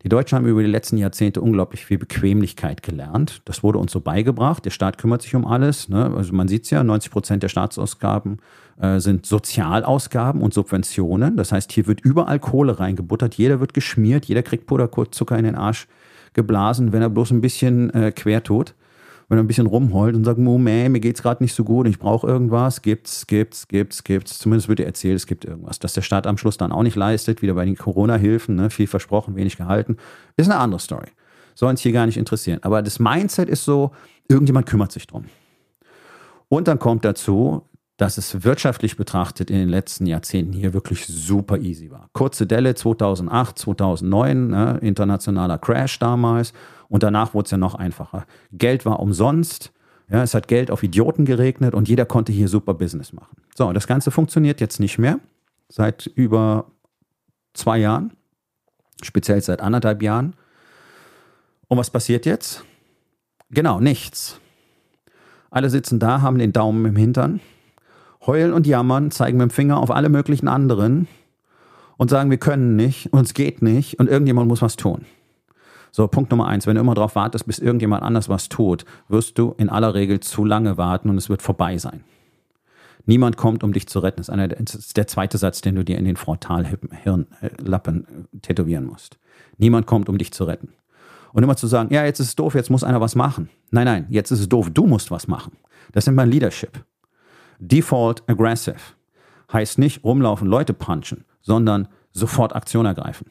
[0.05, 3.43] Die Deutschen haben über die letzten Jahrzehnte unglaublich viel Bequemlichkeit gelernt.
[3.45, 4.65] Das wurde uns so beigebracht.
[4.65, 5.89] Der Staat kümmert sich um alles.
[5.89, 6.13] Ne?
[6.17, 8.39] Also man sieht es ja, 90 Prozent der Staatsausgaben
[8.81, 11.37] äh, sind Sozialausgaben und Subventionen.
[11.37, 13.35] Das heißt, hier wird überall Kohle reingebuttert.
[13.35, 14.25] Jeder wird geschmiert.
[14.25, 15.87] Jeder kriegt Puderzucker in den Arsch
[16.33, 18.75] geblasen, wenn er bloß ein bisschen äh, quer tut
[19.33, 21.99] wenn er ein bisschen rumheult und sagt, Moment, mir geht's gerade nicht so gut, ich
[21.99, 24.39] brauche irgendwas, gibt's, gibt's, gibt's, gibt's.
[24.39, 25.79] Zumindest wird dir erzählt, es gibt irgendwas.
[25.79, 28.69] Dass der Staat am Schluss dann auch nicht leistet, wieder bei den Corona-Hilfen, ne?
[28.69, 29.97] viel versprochen, wenig gehalten,
[30.37, 31.07] ist eine andere Story.
[31.55, 32.59] Soll uns hier gar nicht interessieren.
[32.61, 33.93] Aber das Mindset ist so,
[34.29, 35.25] irgendjemand kümmert sich drum.
[36.51, 37.63] Und dann kommt dazu,
[37.97, 42.11] dass es wirtschaftlich betrachtet in den letzten Jahrzehnten hier wirklich super easy war.
[42.13, 46.53] Kurze Delle 2008, 2009, ne, internationaler Crash damals
[46.93, 48.27] und danach wurde es ja noch einfacher.
[48.53, 49.73] Geld war umsonst.
[50.11, 53.35] Ja, es hat Geld auf Idioten geregnet und jeder konnte hier super Business machen.
[53.55, 55.19] So, das Ganze funktioniert jetzt nicht mehr.
[55.71, 56.67] Seit über
[57.55, 58.13] zwei Jahren.
[59.03, 60.37] Speziell seit anderthalb Jahren.
[61.67, 62.63] Und was passiert jetzt?
[63.49, 64.39] Genau, nichts.
[65.51, 67.41] Alle sitzen da, haben den Daumen im Hintern,
[68.27, 71.09] heulen und jammern, zeigen mit dem Finger auf alle möglichen anderen
[71.97, 75.07] und sagen, wir können nicht, uns geht nicht und irgendjemand muss was tun.
[75.95, 79.39] So, Punkt Nummer eins, wenn du immer darauf wartest, bis irgendjemand anders was tut, wirst
[79.39, 82.03] du in aller Regel zu lange warten und es wird vorbei sein.
[83.05, 84.17] Niemand kommt, um dich zu retten.
[84.17, 88.39] Das ist, einer, das ist der zweite Satz, den du dir in den Frontalhirnlappen äh,
[88.39, 89.19] tätowieren musst.
[89.59, 90.73] Niemand kommt, um dich zu retten.
[91.35, 93.51] Und immer zu sagen, ja, jetzt ist es doof, jetzt muss einer was machen.
[93.71, 95.53] Nein, nein, jetzt ist es doof, du musst was machen.
[95.93, 96.85] Das nennt man Leadership.
[97.59, 98.77] Default aggressive
[99.53, 103.31] heißt nicht rumlaufen, Leute punchen, sondern sofort Aktion ergreifen.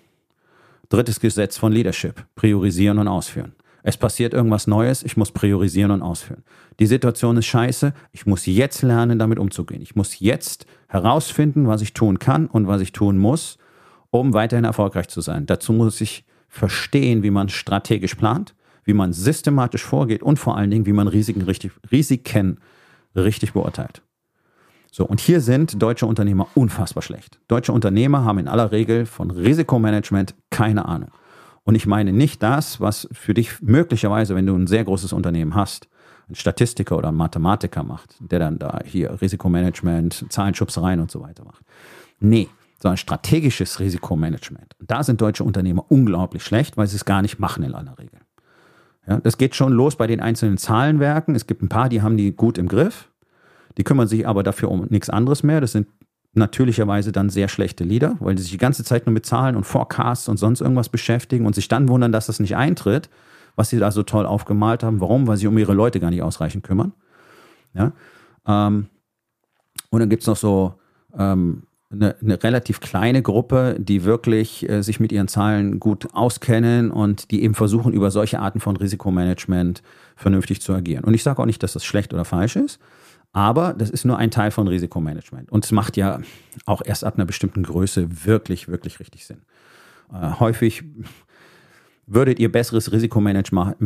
[0.91, 2.25] Drittes Gesetz von Leadership.
[2.35, 3.53] Priorisieren und ausführen.
[3.81, 6.43] Es passiert irgendwas Neues, ich muss priorisieren und ausführen.
[6.81, 9.81] Die Situation ist scheiße, ich muss jetzt lernen, damit umzugehen.
[9.81, 13.57] Ich muss jetzt herausfinden, was ich tun kann und was ich tun muss,
[14.09, 15.45] um weiterhin erfolgreich zu sein.
[15.45, 20.71] Dazu muss ich verstehen, wie man strategisch plant, wie man systematisch vorgeht und vor allen
[20.71, 22.59] Dingen, wie man Risiken richtig, Risiken
[23.15, 24.01] richtig beurteilt.
[24.93, 27.39] So, und hier sind deutsche Unternehmer unfassbar schlecht.
[27.47, 31.11] Deutsche Unternehmer haben in aller Regel von Risikomanagement keine Ahnung.
[31.63, 35.55] Und ich meine nicht das, was für dich möglicherweise, wenn du ein sehr großes Unternehmen
[35.55, 35.87] hast,
[36.29, 41.45] ein Statistiker oder ein Mathematiker macht, der dann da hier Risikomanagement, Zahlenschubsereien und so weiter
[41.45, 41.63] macht.
[42.19, 42.49] Nee,
[42.81, 44.75] sondern strategisches Risikomanagement.
[44.79, 47.97] Und da sind deutsche Unternehmer unglaublich schlecht, weil sie es gar nicht machen in aller
[47.97, 48.19] Regel.
[49.07, 51.35] Ja, das geht schon los bei den einzelnen Zahlenwerken.
[51.35, 53.10] Es gibt ein paar, die haben die gut im Griff.
[53.77, 55.61] Die kümmern sich aber dafür um nichts anderes mehr.
[55.61, 55.87] Das sind
[56.33, 59.65] natürlicherweise dann sehr schlechte Lieder, weil die sich die ganze Zeit nur mit Zahlen und
[59.65, 63.09] Forecasts und sonst irgendwas beschäftigen und sich dann wundern, dass das nicht eintritt,
[63.55, 65.01] was sie da so toll aufgemalt haben.
[65.01, 65.27] Warum?
[65.27, 66.93] Weil sie um ihre Leute gar nicht ausreichend kümmern.
[67.73, 67.91] Ja?
[68.47, 68.87] Ähm,
[69.89, 70.75] und dann gibt es noch so
[71.17, 76.91] ähm, eine, eine, relativ kleine Gruppe, die wirklich äh, sich mit ihren Zahlen gut auskennen
[76.91, 79.83] und die eben versuchen, über solche Arten von Risikomanagement
[80.15, 81.03] vernünftig zu agieren.
[81.03, 82.79] Und ich sage auch nicht, dass das schlecht oder falsch ist.
[83.33, 85.51] Aber das ist nur ein Teil von Risikomanagement.
[85.51, 86.19] Und es macht ja
[86.65, 89.41] auch erst ab einer bestimmten Größe wirklich, wirklich richtig Sinn.
[90.13, 90.83] Äh, häufig
[92.07, 93.79] würdet ihr besseres Risikomanagement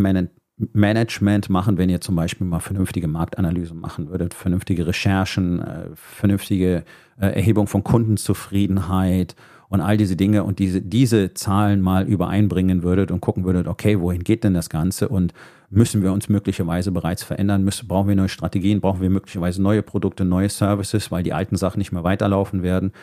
[1.49, 6.83] machen, wenn ihr zum Beispiel mal vernünftige Marktanalysen machen würdet, vernünftige Recherchen, äh, vernünftige
[7.19, 9.35] äh, Erhebung von Kundenzufriedenheit
[9.75, 13.99] und all diese Dinge und diese, diese Zahlen mal übereinbringen würdet und gucken würdet, okay,
[13.99, 15.33] wohin geht denn das Ganze und
[15.69, 19.83] müssen wir uns möglicherweise bereits verändern, müssen, brauchen wir neue Strategien, brauchen wir möglicherweise neue
[19.83, 22.93] Produkte, neue Services, weil die alten Sachen nicht mehr weiterlaufen werden.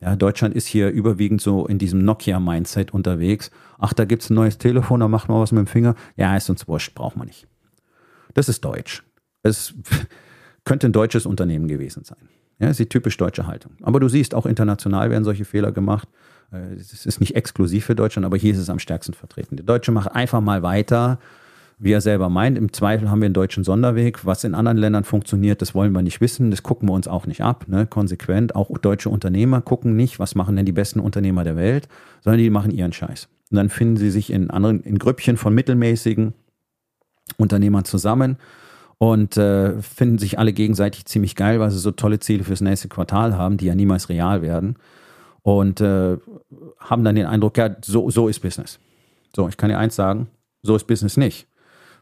[0.00, 3.50] Ja, Deutschland ist hier überwiegend so in diesem Nokia-Mindset unterwegs.
[3.78, 5.94] Ach, da gibt's ein neues Telefon, da macht man was mit dem Finger.
[6.16, 7.46] Ja, ist uns wurscht, braucht man nicht.
[8.34, 9.02] Das ist deutsch.
[9.42, 9.74] Es
[10.64, 12.28] könnte ein deutsches Unternehmen gewesen sein.
[12.60, 13.72] Ja, das ist die typisch deutsche Haltung.
[13.82, 16.08] Aber du siehst, auch international werden solche Fehler gemacht.
[16.52, 19.56] Äh, es ist nicht exklusiv für Deutschland, aber hier ist es am stärksten vertreten.
[19.56, 21.18] Der Deutsche macht einfach mal weiter,
[21.78, 22.58] wie er selber meint.
[22.58, 24.26] Im Zweifel haben wir einen deutschen Sonderweg.
[24.26, 26.50] Was in anderen Ländern funktioniert, das wollen wir nicht wissen.
[26.50, 27.64] Das gucken wir uns auch nicht ab.
[27.66, 27.86] Ne?
[27.86, 28.54] Konsequent.
[28.54, 31.88] Auch deutsche Unternehmer gucken nicht, was machen denn die besten Unternehmer der Welt,
[32.22, 33.28] sondern die machen ihren Scheiß.
[33.50, 36.34] Und dann finden sie sich in anderen, in Grüppchen von mittelmäßigen
[37.38, 38.36] Unternehmern zusammen
[39.02, 42.88] und äh, finden sich alle gegenseitig ziemlich geil, weil sie so tolle Ziele fürs nächste
[42.88, 44.76] Quartal haben, die ja niemals real werden.
[45.40, 46.18] Und äh,
[46.78, 48.78] haben dann den Eindruck, ja, so, so ist Business.
[49.34, 50.28] So, ich kann dir eins sagen,
[50.62, 51.48] so ist Business nicht.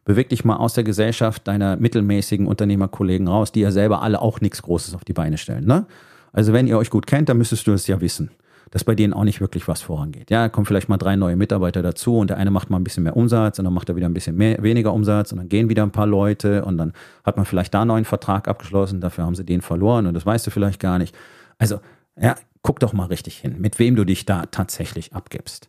[0.04, 4.40] Beweg dich mal aus der Gesellschaft deiner mittelmäßigen Unternehmerkollegen raus, die ja selber alle auch
[4.40, 5.66] nichts Großes auf die Beine stellen.
[5.66, 5.86] Ne?
[6.32, 8.32] Also wenn ihr euch gut kennt, dann müsstest du es ja wissen
[8.70, 10.30] dass bei denen auch nicht wirklich was vorangeht.
[10.30, 13.02] Ja, kommen vielleicht mal drei neue Mitarbeiter dazu und der eine macht mal ein bisschen
[13.02, 15.68] mehr Umsatz und dann macht er wieder ein bisschen mehr, weniger Umsatz und dann gehen
[15.68, 16.92] wieder ein paar Leute und dann
[17.24, 20.26] hat man vielleicht da einen neuen Vertrag abgeschlossen, dafür haben sie den verloren und das
[20.26, 21.14] weißt du vielleicht gar nicht.
[21.58, 21.80] Also,
[22.20, 25.68] ja, guck doch mal richtig hin, mit wem du dich da tatsächlich abgibst.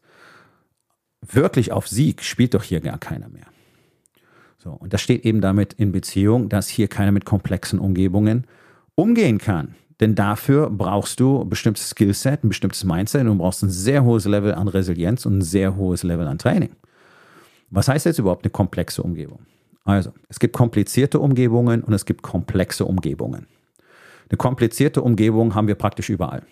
[1.22, 3.48] Wirklich auf Sieg spielt doch hier gar keiner mehr.
[4.58, 8.46] So, und das steht eben damit in Beziehung, dass hier keiner mit komplexen Umgebungen
[8.96, 9.76] umgehen kann.
[10.00, 14.04] Denn dafür brauchst du ein bestimmtes Skillset, ein bestimmtes Mindset und du brauchst ein sehr
[14.04, 16.72] hohes Level an Resilienz und ein sehr hohes Level an Training.
[17.70, 19.40] Was heißt jetzt überhaupt eine komplexe Umgebung?
[19.84, 23.48] Also, es gibt komplizierte Umgebungen und es gibt komplexe Umgebungen.
[24.30, 26.44] Eine komplizierte Umgebung haben wir praktisch überall.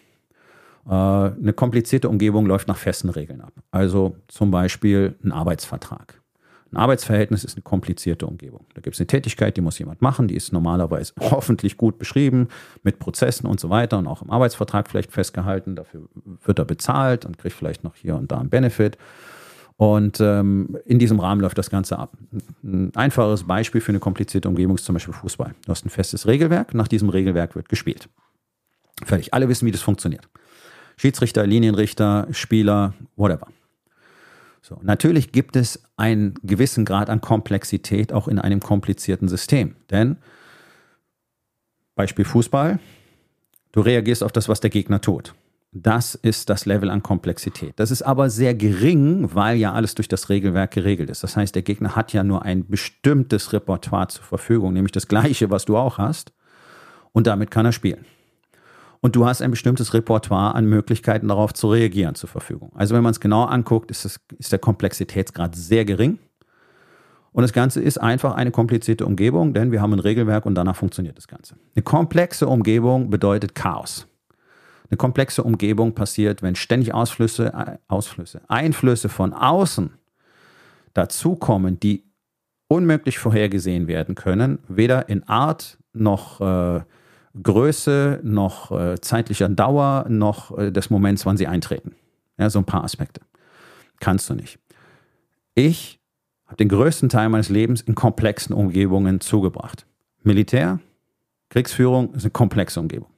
[0.87, 3.53] Äh, eine komplizierte Umgebung läuft nach festen Regeln ab.
[3.71, 6.21] Also zum Beispiel ein Arbeitsvertrag.
[6.71, 8.65] Ein Arbeitsverhältnis ist eine komplizierte Umgebung.
[8.73, 12.49] Da gibt es eine Tätigkeit, die muss jemand machen, die ist normalerweise hoffentlich gut beschrieben
[12.83, 15.75] mit Prozessen und so weiter und auch im Arbeitsvertrag vielleicht festgehalten.
[15.75, 16.03] Dafür
[16.43, 18.97] wird er bezahlt und kriegt vielleicht noch hier und da einen Benefit.
[19.77, 22.17] Und ähm, in diesem Rahmen läuft das Ganze ab.
[22.63, 25.53] Ein einfaches Beispiel für eine komplizierte Umgebung ist zum Beispiel Fußball.
[25.65, 28.09] Du hast ein festes Regelwerk, nach diesem Regelwerk wird gespielt.
[29.05, 29.35] Fertig.
[29.35, 30.27] Alle wissen, wie das funktioniert.
[30.97, 33.47] Schiedsrichter, Linienrichter, Spieler, whatever.
[34.63, 39.75] So, natürlich gibt es einen gewissen Grad an Komplexität auch in einem komplizierten System.
[39.89, 40.17] Denn
[41.95, 42.79] Beispiel Fußball,
[43.71, 45.33] du reagierst auf das, was der Gegner tut.
[45.73, 47.73] Das ist das Level an Komplexität.
[47.75, 51.23] Das ist aber sehr gering, weil ja alles durch das Regelwerk geregelt ist.
[51.23, 55.49] Das heißt, der Gegner hat ja nur ein bestimmtes Repertoire zur Verfügung, nämlich das gleiche,
[55.49, 56.31] was du auch hast.
[57.11, 58.05] Und damit kann er spielen
[59.01, 62.71] und du hast ein bestimmtes Repertoire an Möglichkeiten darauf zu reagieren zur Verfügung.
[62.75, 66.19] Also wenn man es genau anguckt, ist, es, ist der Komplexitätsgrad sehr gering.
[67.31, 70.75] Und das Ganze ist einfach eine komplizierte Umgebung, denn wir haben ein Regelwerk und danach
[70.75, 71.55] funktioniert das Ganze.
[71.75, 74.07] Eine komplexe Umgebung bedeutet Chaos.
[74.89, 79.91] Eine komplexe Umgebung passiert, wenn ständig Ausflüsse, äh, Ausflüsse, Einflüsse von außen
[80.93, 82.05] dazukommen, die
[82.69, 86.81] unmöglich vorhergesehen werden können, weder in Art noch äh,
[87.41, 91.93] Größe, noch äh, zeitlicher Dauer, noch äh, des Moments, wann sie eintreten.
[92.37, 93.21] Ja, so ein paar Aspekte.
[93.99, 94.59] Kannst du nicht.
[95.55, 95.99] Ich
[96.45, 99.85] habe den größten Teil meines Lebens in komplexen Umgebungen zugebracht.
[100.23, 100.79] Militär,
[101.49, 103.09] Kriegsführung ist eine komplexe Umgebung.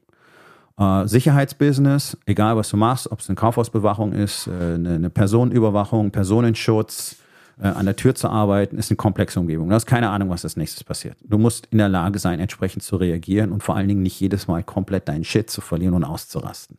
[0.78, 6.12] Äh, Sicherheitsbusiness, egal was du machst, ob es eine Kaufhausbewachung ist, äh, eine, eine Personenüberwachung,
[6.12, 7.18] Personenschutz,
[7.62, 9.70] äh, an der Tür zu arbeiten, ist eine komplexe Umgebung.
[9.70, 11.18] Du hast keine Ahnung, was als nächstes passiert.
[11.24, 14.48] Du musst in der Lage sein, entsprechend zu reagieren und vor allen Dingen nicht jedes
[14.48, 16.78] Mal komplett deinen Shit zu verlieren und auszurasten.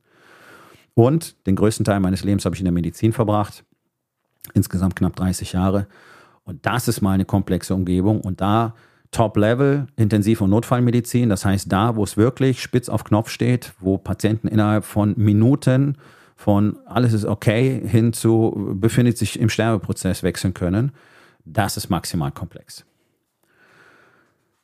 [0.94, 3.64] Und den größten Teil meines Lebens habe ich in der Medizin verbracht.
[4.54, 5.86] Insgesamt knapp 30 Jahre.
[6.44, 8.20] Und das ist mal eine komplexe Umgebung.
[8.20, 8.74] Und da
[9.10, 13.98] Top-Level, Intensiv- und Notfallmedizin, das heißt da, wo es wirklich spitz auf Knopf steht, wo
[13.98, 15.96] Patienten innerhalb von Minuten
[16.40, 20.92] von alles ist okay hin zu befindet sich im Sterbeprozess wechseln können,
[21.44, 22.87] das ist maximal komplex.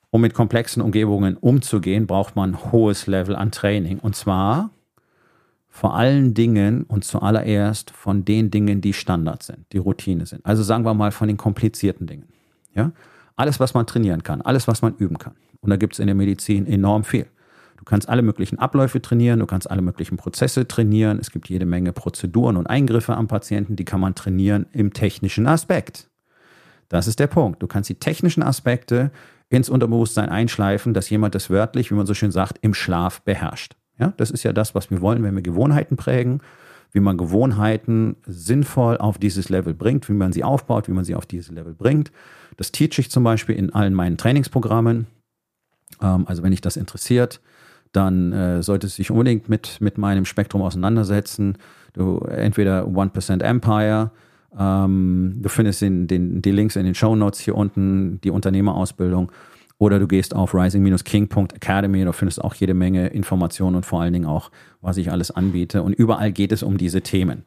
[0.09, 3.99] Um mit komplexen Umgebungen umzugehen, braucht man ein hohes Level an Training.
[3.99, 4.71] Und zwar
[5.69, 10.47] vor allen Dingen und zuallererst von den Dingen, die Standard sind, die Routine sind.
[10.47, 12.25] Also sagen wir mal von den komplizierten Dingen.
[12.75, 12.93] Ja?
[13.35, 15.35] Alles, was man trainieren kann, alles, was man üben kann.
[15.61, 17.27] Und da gibt es in der Medizin enorm viel.
[17.87, 21.21] Du kannst alle möglichen Abläufe trainieren, du kannst alle möglichen Prozesse trainieren.
[21.21, 25.47] Es gibt jede Menge Prozeduren und Eingriffe am Patienten, die kann man trainieren im technischen
[25.47, 26.11] Aspekt.
[26.89, 27.63] Das ist der Punkt.
[27.63, 29.13] Du kannst die technischen Aspekte
[29.51, 33.77] ins Unterbewusstsein einschleifen, dass jemand das wörtlich, wie man so schön sagt, im Schlaf beherrscht.
[34.01, 36.41] Ja, das ist ja das, was wir wollen, wenn wir Gewohnheiten prägen.
[36.93, 41.15] wie man Gewohnheiten sinnvoll auf dieses Level bringt, wie man sie aufbaut, wie man sie
[41.15, 42.11] auf dieses Level bringt.
[42.57, 45.07] Das teach ich zum Beispiel in allen meinen Trainingsprogrammen.
[46.01, 47.41] Ähm, also wenn dich das interessiert,
[47.93, 51.57] dann äh, solltest du dich unbedingt mit, mit meinem Spektrum auseinandersetzen.
[51.93, 54.11] Du entweder 1% Empire,
[54.59, 59.33] ähm, du findest den, den, die Links in den Show Notes hier unten, die Unternehmerausbildung.
[59.79, 64.25] Oder du gehst auf rising-king.academy, da findest auch jede Menge Informationen und vor allen Dingen
[64.25, 65.83] auch, was ich alles anbiete.
[65.83, 67.45] Und überall geht es um diese Themen.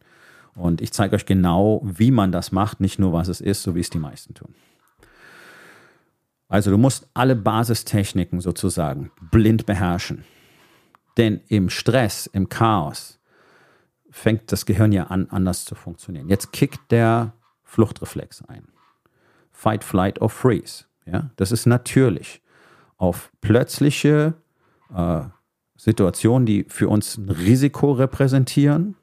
[0.56, 3.76] Und ich zeige euch genau, wie man das macht, nicht nur was es ist, so
[3.76, 4.54] wie es die meisten tun.
[6.50, 10.26] Also du musst alle Basistechniken sozusagen blind beherrschen.
[11.16, 13.20] Denn im Stress, im Chaos
[14.10, 16.28] fängt das Gehirn ja an, anders zu funktionieren.
[16.28, 17.34] Jetzt kickt der
[17.64, 18.68] Fluchtreflex ein.
[19.52, 20.86] Fight, Flight or Freeze.
[21.06, 22.42] Ja, das ist natürlich.
[22.98, 24.34] Auf plötzliche
[24.94, 25.22] äh,
[25.76, 28.96] Situationen, die für uns ein Risiko repräsentieren,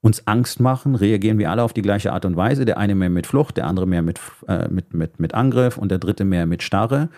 [0.00, 2.64] uns Angst machen, reagieren wir alle auf die gleiche Art und Weise.
[2.64, 5.90] Der eine mehr mit Flucht, der andere mehr mit, äh, mit, mit, mit Angriff und
[5.90, 7.10] der dritte mehr mit Starre.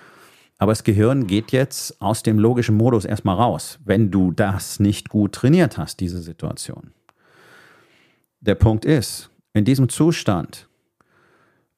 [0.58, 5.08] Aber das Gehirn geht jetzt aus dem logischen Modus erstmal raus, wenn du das nicht
[5.08, 6.92] gut trainiert hast, diese Situation.
[8.40, 10.68] Der Punkt ist, in diesem Zustand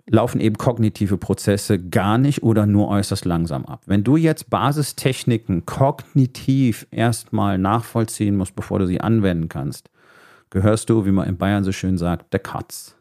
[0.07, 3.83] laufen eben kognitive Prozesse gar nicht oder nur äußerst langsam ab.
[3.87, 9.91] Wenn du jetzt Basistechniken kognitiv erstmal nachvollziehen musst, bevor du sie anwenden kannst,
[10.55, 12.97] gehörst du, wie man in Bayern so schön sagt, der Katz.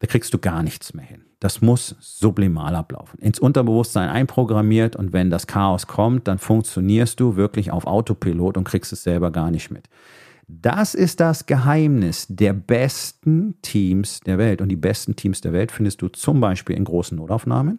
[0.00, 1.22] Da kriegst du gar nichts mehr hin.
[1.38, 3.20] Das muss sublimal ablaufen.
[3.20, 8.64] Ins Unterbewusstsein einprogrammiert und wenn das Chaos kommt, dann funktionierst du wirklich auf Autopilot und
[8.64, 9.88] kriegst es selber gar nicht mit.
[10.48, 14.62] Das ist das Geheimnis der besten Teams der Welt.
[14.62, 17.78] Und die besten Teams der Welt findest du zum Beispiel in großen Notaufnahmen,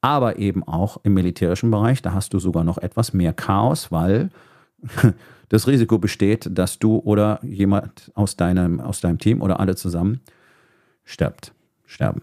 [0.00, 2.02] aber eben auch im militärischen Bereich.
[2.02, 4.30] Da hast du sogar noch etwas mehr Chaos, weil
[5.48, 10.20] das Risiko besteht, dass du oder jemand aus deinem, aus deinem Team oder alle zusammen
[11.04, 11.52] stirbt,
[11.86, 12.22] sterben.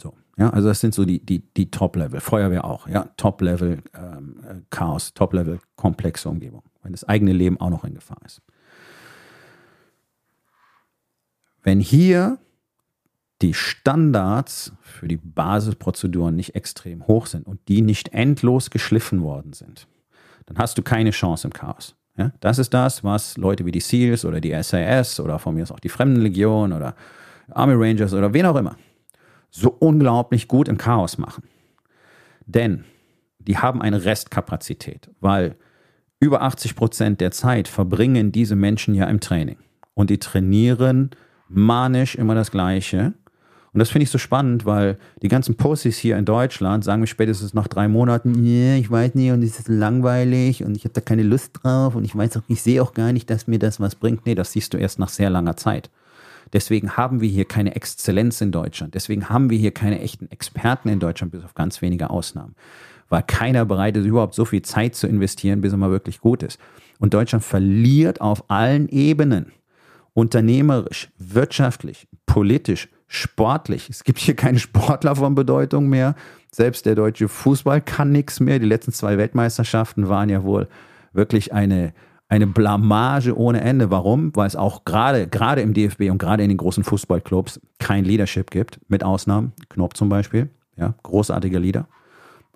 [0.00, 2.20] So, ja, also das sind so die, die, die Top-Level.
[2.20, 7.70] Feuerwehr auch, ja, Top-Level ähm, äh, Chaos, Top-Level komplexe Umgebung wenn das eigene Leben auch
[7.70, 8.42] noch in Gefahr ist.
[11.62, 12.38] Wenn hier
[13.42, 19.52] die Standards für die Basisprozeduren nicht extrem hoch sind und die nicht endlos geschliffen worden
[19.52, 19.86] sind,
[20.50, 21.94] dann hast du keine Chance im Chaos.
[22.18, 25.62] Ja, das ist das, was Leute wie die SEALs oder die SAS oder von mir
[25.62, 26.96] aus auch die Fremdenlegion oder
[27.50, 28.76] Army Rangers oder wen auch immer
[29.50, 31.44] so unglaublich gut im Chaos machen.
[32.46, 32.84] Denn
[33.38, 35.56] die haben eine Restkapazität, weil
[36.18, 39.56] über 80 Prozent der Zeit verbringen diese Menschen ja im Training.
[39.94, 41.10] Und die trainieren
[41.48, 43.14] manisch immer das Gleiche.
[43.72, 47.06] Und das finde ich so spannend, weil die ganzen Pussys hier in Deutschland sagen mir
[47.06, 50.94] spätestens nach drei Monaten, yeah, ich weiß nicht und es ist langweilig und ich habe
[50.94, 53.58] da keine Lust drauf und ich weiß auch, ich sehe auch gar nicht, dass mir
[53.58, 54.26] das was bringt.
[54.26, 55.90] Nee, das siehst du erst nach sehr langer Zeit.
[56.52, 58.94] Deswegen haben wir hier keine Exzellenz in Deutschland.
[58.94, 62.56] Deswegen haben wir hier keine echten Experten in Deutschland, bis auf ganz wenige Ausnahmen
[63.10, 66.42] weil keiner bereit ist, überhaupt so viel Zeit zu investieren, bis er mal wirklich gut
[66.42, 66.58] ist.
[66.98, 69.52] Und Deutschland verliert auf allen Ebenen.
[70.14, 73.90] Unternehmerisch, wirtschaftlich, politisch, sportlich.
[73.90, 76.14] Es gibt hier keine Sportler von Bedeutung mehr.
[76.52, 78.58] Selbst der deutsche Fußball kann nichts mehr.
[78.58, 80.68] Die letzten zwei Weltmeisterschaften waren ja wohl
[81.12, 81.92] wirklich eine,
[82.28, 83.90] eine Blamage ohne Ende.
[83.90, 84.34] Warum?
[84.36, 88.50] Weil es auch gerade, gerade im DFB und gerade in den großen Fußballclubs kein Leadership
[88.50, 89.52] gibt, mit Ausnahmen.
[89.68, 91.88] Knopp zum Beispiel, ja, großartiger Leader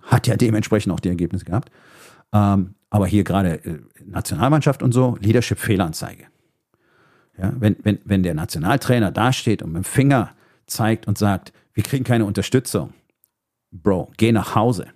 [0.02, 1.70] hat ja dementsprechend auch die Ergebnisse gehabt.
[2.32, 6.26] Ähm, aber hier gerade äh, Nationalmannschaft und so, Leadership-Fehlanzeige.
[7.38, 10.30] Ja, wenn, wenn, wenn der Nationaltrainer dasteht und mit dem Finger
[10.66, 12.92] zeigt und sagt, wir kriegen keine Unterstützung,
[13.82, 14.86] Bro, geh nach Hause.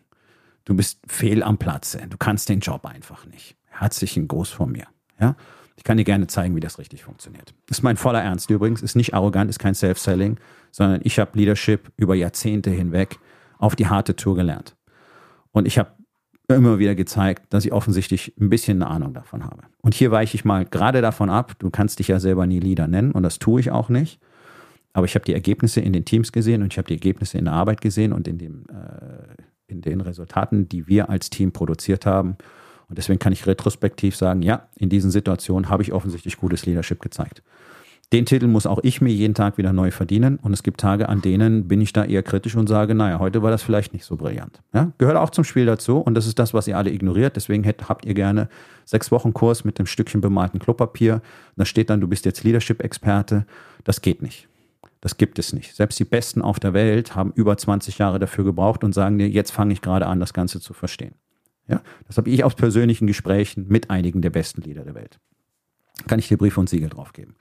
[0.64, 2.00] Du bist fehl am Platze.
[2.08, 3.56] Du kannst den Job einfach nicht.
[3.66, 4.86] Herzlichen Gruß von mir.
[5.18, 5.34] Ja?
[5.76, 7.54] Ich kann dir gerne zeigen, wie das richtig funktioniert.
[7.68, 8.82] Ist mein voller Ernst übrigens.
[8.82, 10.38] Ist nicht arrogant, ist kein Self-Selling,
[10.70, 13.18] sondern ich habe Leadership über Jahrzehnte hinweg
[13.58, 14.76] auf die harte Tour gelernt.
[15.50, 15.90] Und ich habe
[16.48, 19.62] immer wieder gezeigt, dass ich offensichtlich ein bisschen eine Ahnung davon habe.
[19.82, 22.86] Und hier weiche ich mal gerade davon ab, du kannst dich ja selber nie Leader
[22.86, 24.20] nennen und das tue ich auch nicht.
[24.98, 27.44] Aber ich habe die Ergebnisse in den Teams gesehen und ich habe die Ergebnisse in
[27.44, 32.04] der Arbeit gesehen und in, dem, äh, in den Resultaten, die wir als Team produziert
[32.04, 32.36] haben.
[32.88, 37.00] Und deswegen kann ich retrospektiv sagen, ja, in diesen Situationen habe ich offensichtlich gutes Leadership
[37.00, 37.44] gezeigt.
[38.12, 40.40] Den Titel muss auch ich mir jeden Tag wieder neu verdienen.
[40.42, 43.40] Und es gibt Tage, an denen bin ich da eher kritisch und sage, naja, heute
[43.44, 44.62] war das vielleicht nicht so brillant.
[44.74, 44.90] Ja?
[44.98, 45.98] Gehört auch zum Spiel dazu.
[45.98, 47.36] Und das ist das, was ihr alle ignoriert.
[47.36, 48.48] Deswegen habt ihr gerne
[48.84, 51.22] sechs Wochen Kurs mit dem Stückchen bemalten Klopapier.
[51.54, 53.46] Da steht dann, du bist jetzt Leadership-Experte.
[53.84, 54.48] Das geht nicht.
[55.00, 55.74] Das gibt es nicht.
[55.76, 59.28] Selbst die Besten auf der Welt haben über 20 Jahre dafür gebraucht und sagen dir,
[59.28, 61.14] jetzt fange ich gerade an, das Ganze zu verstehen.
[61.68, 61.82] Ja?
[62.06, 65.20] Das habe ich aus persönlichen Gesprächen mit einigen der besten Leader der Welt.
[66.06, 67.36] Kann ich dir Brief und Siegel drauf geben.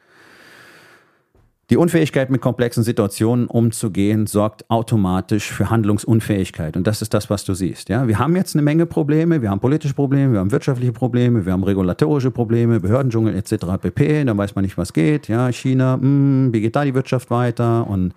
[1.70, 6.78] Die Unfähigkeit, mit komplexen Situationen umzugehen, sorgt automatisch für Handlungsunfähigkeit.
[6.78, 7.90] Und das ist das, was du siehst.
[7.90, 8.08] Ja?
[8.08, 9.42] Wir haben jetzt eine Menge Probleme.
[9.42, 13.66] Wir haben politische Probleme, wir haben wirtschaftliche Probleme, wir haben regulatorische Probleme, Behördendschungel etc.
[13.82, 14.24] pp.
[14.24, 15.28] Dann weiß man nicht, was geht.
[15.28, 17.86] Ja, China, mh, hm, wie geht da die Wirtschaft weiter?
[17.86, 18.14] Und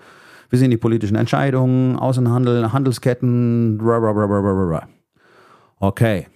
[0.50, 3.78] wie sind die politischen Entscheidungen, Außenhandel, Handelsketten?
[3.78, 4.86] Blablabla.
[5.80, 6.28] Okay,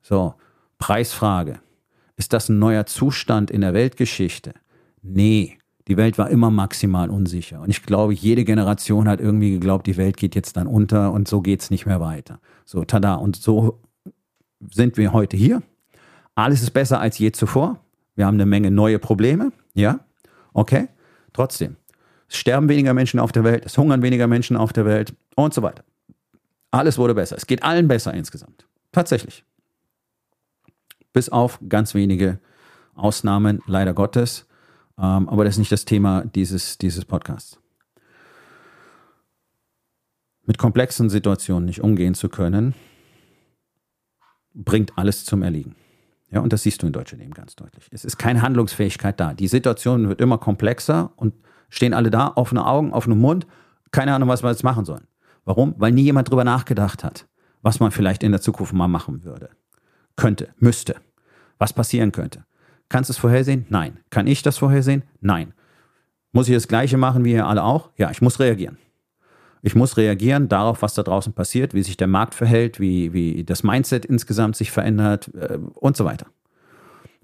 [0.00, 0.34] so,
[0.78, 1.58] Preisfrage.
[2.16, 4.54] Ist das ein neuer Zustand in der Weltgeschichte?
[5.02, 5.58] Nee.
[5.88, 7.60] Die Welt war immer maximal unsicher.
[7.60, 11.28] Und ich glaube, jede Generation hat irgendwie geglaubt, die Welt geht jetzt dann unter und
[11.28, 12.40] so geht es nicht mehr weiter.
[12.64, 13.14] So, tada.
[13.14, 13.80] Und so
[14.68, 15.62] sind wir heute hier.
[16.34, 17.78] Alles ist besser als je zuvor.
[18.16, 19.52] Wir haben eine Menge neue Probleme.
[19.74, 20.00] Ja,
[20.52, 20.88] okay.
[21.32, 21.76] Trotzdem,
[22.28, 25.52] es sterben weniger Menschen auf der Welt, es hungern weniger Menschen auf der Welt und
[25.52, 25.84] so weiter.
[26.70, 27.36] Alles wurde besser.
[27.36, 28.66] Es geht allen besser insgesamt.
[28.90, 29.44] Tatsächlich.
[31.12, 32.38] Bis auf ganz wenige
[32.94, 34.46] Ausnahmen, leider Gottes.
[34.98, 37.58] Ähm, aber das ist nicht das Thema dieses, dieses Podcasts.
[40.46, 42.74] Mit komplexen Situationen nicht umgehen zu können,
[44.54, 45.74] bringt alles zum Erliegen.
[46.30, 47.88] Ja, und das siehst du in Deutschland eben ganz deutlich.
[47.90, 49.34] Es ist keine Handlungsfähigkeit da.
[49.34, 51.34] Die Situation wird immer komplexer und
[51.68, 53.46] stehen alle da, offene Augen, offener Mund,
[53.90, 55.06] keine Ahnung, was wir jetzt machen sollen.
[55.44, 55.74] Warum?
[55.78, 57.28] Weil nie jemand drüber nachgedacht hat,
[57.62, 59.50] was man vielleicht in der Zukunft mal machen würde.
[60.16, 60.96] Könnte, müsste.
[61.58, 62.44] Was passieren könnte.
[62.88, 63.66] Kannst du es vorhersehen?
[63.68, 63.98] Nein.
[64.10, 65.02] Kann ich das vorhersehen?
[65.20, 65.52] Nein.
[66.32, 67.90] Muss ich das Gleiche machen wie ihr alle auch?
[67.96, 68.78] Ja, ich muss reagieren.
[69.62, 73.42] Ich muss reagieren darauf, was da draußen passiert, wie sich der Markt verhält, wie, wie
[73.42, 76.26] das Mindset insgesamt sich verändert äh, und so weiter.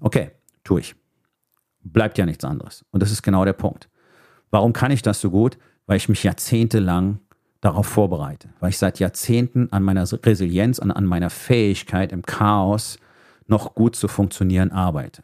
[0.01, 0.31] Okay,
[0.63, 0.95] tue ich.
[1.83, 2.83] Bleibt ja nichts anderes.
[2.91, 3.87] Und das ist genau der Punkt.
[4.51, 5.57] Warum kann ich das so gut?
[5.85, 7.19] Weil ich mich jahrzehntelang
[7.61, 8.49] darauf vorbereite.
[8.59, 12.97] Weil ich seit Jahrzehnten an meiner Resilienz, an, an meiner Fähigkeit im Chaos
[13.47, 15.23] noch gut zu funktionieren arbeite.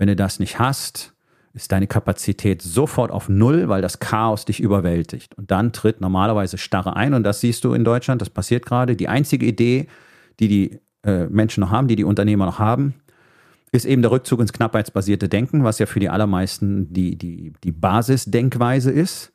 [0.00, 1.12] Wenn du das nicht hast,
[1.52, 5.36] ist deine Kapazität sofort auf Null, weil das Chaos dich überwältigt.
[5.36, 7.12] Und dann tritt normalerweise Starre ein.
[7.12, 8.96] Und das siehst du in Deutschland, das passiert gerade.
[8.96, 9.88] Die einzige Idee,
[10.38, 12.94] die die äh, Menschen noch haben, die die Unternehmer noch haben,
[13.72, 17.72] ist eben der Rückzug ins knappheitsbasierte Denken, was ja für die allermeisten die, die, die
[17.72, 19.32] Basisdenkweise ist.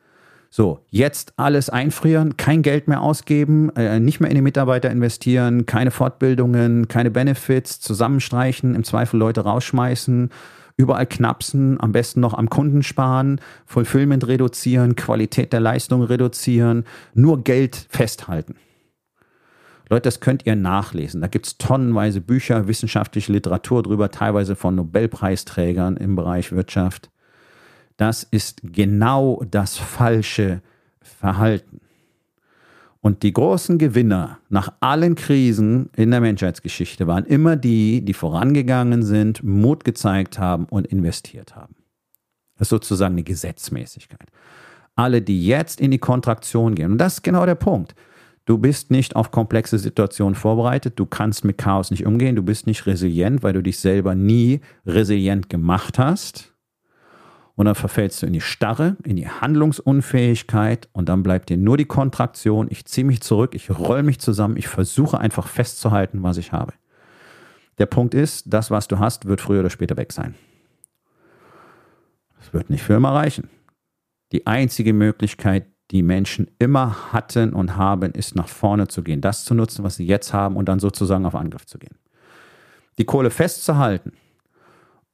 [0.58, 5.66] So, jetzt alles einfrieren, kein Geld mehr ausgeben, äh, nicht mehr in die Mitarbeiter investieren,
[5.66, 10.30] keine Fortbildungen, keine Benefits, zusammenstreichen, im Zweifel Leute rausschmeißen,
[10.78, 17.43] überall knapsen, am besten noch am Kunden sparen, Fulfillment reduzieren, Qualität der Leistung reduzieren, nur
[17.43, 18.56] Geld festhalten.
[19.89, 21.20] Leute, das könnt ihr nachlesen.
[21.20, 27.10] Da gibt es tonnenweise Bücher, wissenschaftliche Literatur drüber, teilweise von Nobelpreisträgern im Bereich Wirtschaft.
[27.98, 30.62] Das ist genau das falsche
[31.02, 31.82] Verhalten.
[33.06, 39.04] Und die großen Gewinner nach allen Krisen in der Menschheitsgeschichte waren immer die, die vorangegangen
[39.04, 41.76] sind, Mut gezeigt haben und investiert haben.
[42.58, 44.28] Das ist sozusagen eine Gesetzmäßigkeit.
[44.96, 47.93] Alle, die jetzt in die Kontraktion gehen, und das ist genau der Punkt.
[48.46, 52.66] Du bist nicht auf komplexe Situationen vorbereitet, du kannst mit Chaos nicht umgehen, du bist
[52.66, 56.55] nicht resilient, weil du dich selber nie resilient gemacht hast.
[57.56, 61.78] Und dann verfällst du in die Starre, in die Handlungsunfähigkeit und dann bleibt dir nur
[61.78, 62.68] die Kontraktion.
[62.70, 66.74] Ich ziehe mich zurück, ich roll mich zusammen, ich versuche einfach festzuhalten, was ich habe.
[67.78, 70.36] Der Punkt ist, das, was du hast, wird früher oder später weg sein.
[72.39, 73.49] Das wird nicht für immer reichen.
[74.32, 79.45] Die einzige Möglichkeit, die Menschen immer hatten und haben, ist nach vorne zu gehen, das
[79.45, 81.95] zu nutzen, was sie jetzt haben und dann sozusagen auf Angriff zu gehen.
[82.97, 84.14] Die Kohle festzuhalten,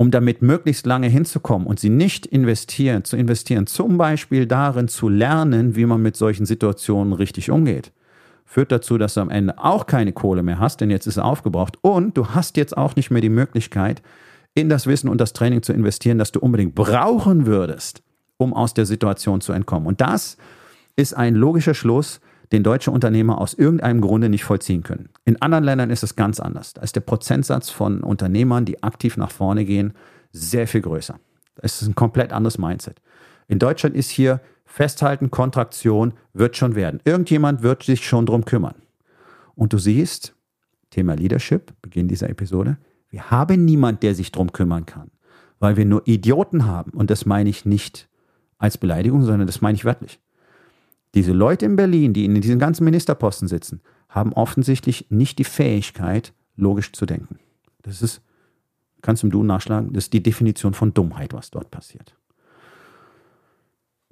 [0.01, 5.09] um damit möglichst lange hinzukommen und sie nicht investieren, zu investieren, zum Beispiel darin zu
[5.09, 7.91] lernen, wie man mit solchen Situationen richtig umgeht,
[8.43, 11.25] führt dazu, dass du am Ende auch keine Kohle mehr hast, denn jetzt ist er
[11.25, 14.01] aufgebraucht und du hast jetzt auch nicht mehr die Möglichkeit,
[14.55, 18.01] in das Wissen und das Training zu investieren, das du unbedingt brauchen würdest,
[18.37, 19.85] um aus der Situation zu entkommen.
[19.85, 20.35] Und das
[20.95, 22.21] ist ein logischer Schluss,
[22.51, 25.09] den deutsche Unternehmer aus irgendeinem Grunde nicht vollziehen können.
[25.25, 26.73] In anderen Ländern ist es ganz anders.
[26.73, 29.93] Da ist der Prozentsatz von Unternehmern, die aktiv nach vorne gehen,
[30.31, 31.19] sehr viel größer.
[31.55, 33.01] Es ist ein komplett anderes Mindset.
[33.47, 37.01] In Deutschland ist hier Festhalten, Kontraktion, wird schon werden.
[37.03, 38.75] Irgendjemand wird sich schon drum kümmern.
[39.55, 40.33] Und du siehst,
[40.89, 42.77] Thema Leadership, Beginn dieser Episode,
[43.09, 45.11] wir haben niemand, der sich drum kümmern kann,
[45.59, 46.91] weil wir nur Idioten haben.
[46.91, 48.07] Und das meine ich nicht
[48.57, 50.19] als Beleidigung, sondern das meine ich wörtlich.
[51.13, 56.33] Diese Leute in Berlin, die in diesen ganzen Ministerposten sitzen, haben offensichtlich nicht die Fähigkeit,
[56.55, 57.39] logisch zu denken.
[57.81, 58.21] Das ist,
[59.01, 62.15] kannst du im Du nachschlagen, das ist die Definition von Dummheit, was dort passiert.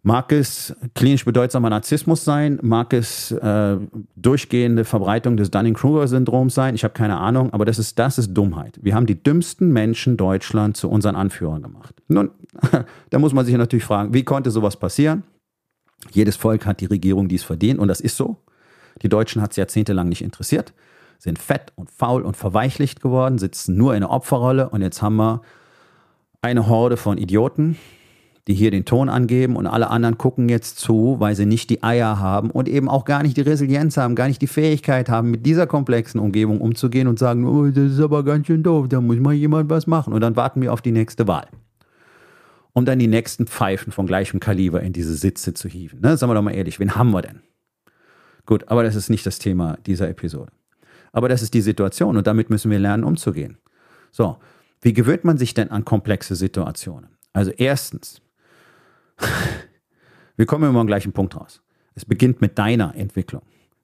[0.02, 2.58] Mag es klinisch bedeutsamer Narzissmus sein?
[2.62, 3.78] Mag es äh,
[4.16, 6.74] durchgehende Verbreitung des Dunning-Kruger-Syndroms sein?
[6.74, 8.80] Ich habe keine Ahnung, aber das ist, das ist Dummheit.
[8.82, 11.96] Wir haben die dümmsten Menschen Deutschland zu unseren Anführern gemacht.
[12.08, 12.32] Nun,
[13.10, 15.24] da muss man sich natürlich fragen, wie konnte sowas passieren?
[16.12, 18.38] Jedes Volk hat die Regierung, die es verdient, und das ist so.
[19.02, 20.74] Die Deutschen hat es jahrzehntelang nicht interessiert,
[21.18, 25.18] sind fett und faul und verweichlicht geworden, sitzen nur in der Opferrolle und jetzt haben
[25.18, 25.42] wir
[26.42, 27.78] eine Horde von Idioten,
[28.48, 31.84] die hier den Ton angeben und alle anderen gucken jetzt zu, weil sie nicht die
[31.84, 35.30] Eier haben und eben auch gar nicht die Resilienz haben, gar nicht die Fähigkeit haben,
[35.30, 39.02] mit dieser komplexen Umgebung umzugehen und sagen, oh, das ist aber ganz schön doof, da
[39.02, 40.14] muss mal jemand was machen.
[40.14, 41.48] Und dann warten wir auf die nächste Wahl.
[42.74, 46.02] Um dann die nächsten Pfeifen von gleichem Kaliber in diese Sitze zu hieven.
[46.02, 46.18] Ne?
[46.18, 47.42] Sagen wir doch mal ehrlich, wen haben wir denn?
[48.46, 50.52] Gut, aber das ist nicht das Thema dieser Episode.
[51.12, 53.58] Aber das ist die Situation und damit müssen wir lernen, umzugehen.
[54.12, 54.38] So,
[54.82, 57.10] wie gewöhnt man sich denn an komplexe Situationen?
[57.34, 58.22] Also erstens,
[60.36, 61.62] wir kommen immer am gleichen Punkt raus.
[61.96, 63.42] Es beginnt mit deiner Entwicklung.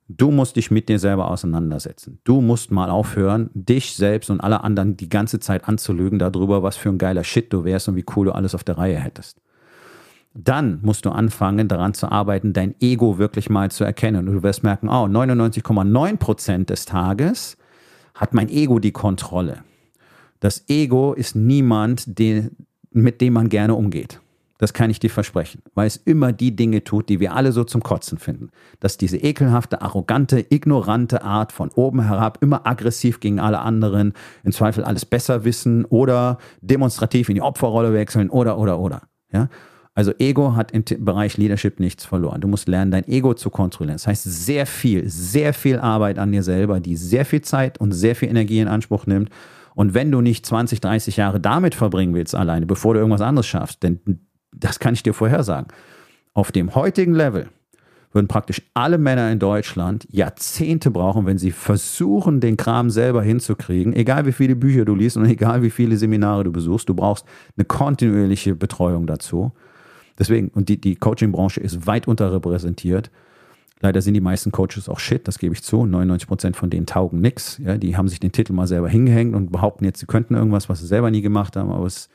[0.07, 2.19] Du musst dich mit dir selber auseinandersetzen.
[2.23, 6.77] Du musst mal aufhören, dich selbst und alle anderen die ganze Zeit anzulügen darüber, was
[6.77, 9.41] für ein geiler Shit du wärst und wie cool du alles auf der Reihe hättest.
[10.35, 14.27] Dann musst du anfangen, daran zu arbeiten, dein Ego wirklich mal zu erkennen.
[14.27, 17.57] Und du wirst merken, oh, 99,9 Prozent des Tages
[18.13, 19.63] hat mein Ego die Kontrolle.
[20.39, 22.51] Das Ego ist niemand, den,
[22.91, 24.19] mit dem man gerne umgeht.
[24.57, 27.65] Das kann ich dir versprechen, weil es immer die Dinge tut, die wir alle so
[27.65, 28.51] zum Kotzen finden.
[28.79, 34.53] Dass diese ekelhafte, arrogante, ignorante Art von oben herab immer aggressiv gegen alle anderen, im
[34.53, 39.01] Zweifel alles besser wissen oder demonstrativ in die Opferrolle wechseln oder, oder, oder.
[39.33, 39.49] Ja?
[39.93, 42.41] Also Ego hat im Bereich Leadership nichts verloren.
[42.41, 43.95] Du musst lernen, dein Ego zu kontrollieren.
[43.95, 47.93] Das heißt, sehr viel, sehr viel Arbeit an dir selber, die sehr viel Zeit und
[47.93, 49.29] sehr viel Energie in Anspruch nimmt.
[49.73, 53.47] Und wenn du nicht 20, 30 Jahre damit verbringen willst alleine, bevor du irgendwas anderes
[53.47, 53.99] schaffst, denn
[54.59, 55.67] das kann ich dir vorhersagen.
[56.33, 57.49] Auf dem heutigen Level
[58.15, 63.93] würden praktisch alle Männer in Deutschland Jahrzehnte brauchen, wenn sie versuchen, den Kram selber hinzukriegen,
[63.93, 67.25] egal wie viele Bücher du liest und egal wie viele Seminare du besuchst, du brauchst
[67.57, 69.51] eine kontinuierliche Betreuung dazu.
[70.17, 73.11] Deswegen, und die, die Coaching-Branche ist weit unterrepräsentiert.
[73.81, 75.85] Leider sind die meisten Coaches auch shit, das gebe ich zu.
[75.85, 77.57] 99 Prozent von denen taugen nichts.
[77.57, 80.69] Ja, die haben sich den Titel mal selber hingehängt und behaupten jetzt, sie könnten irgendwas,
[80.69, 82.09] was sie selber nie gemacht haben, aber es ist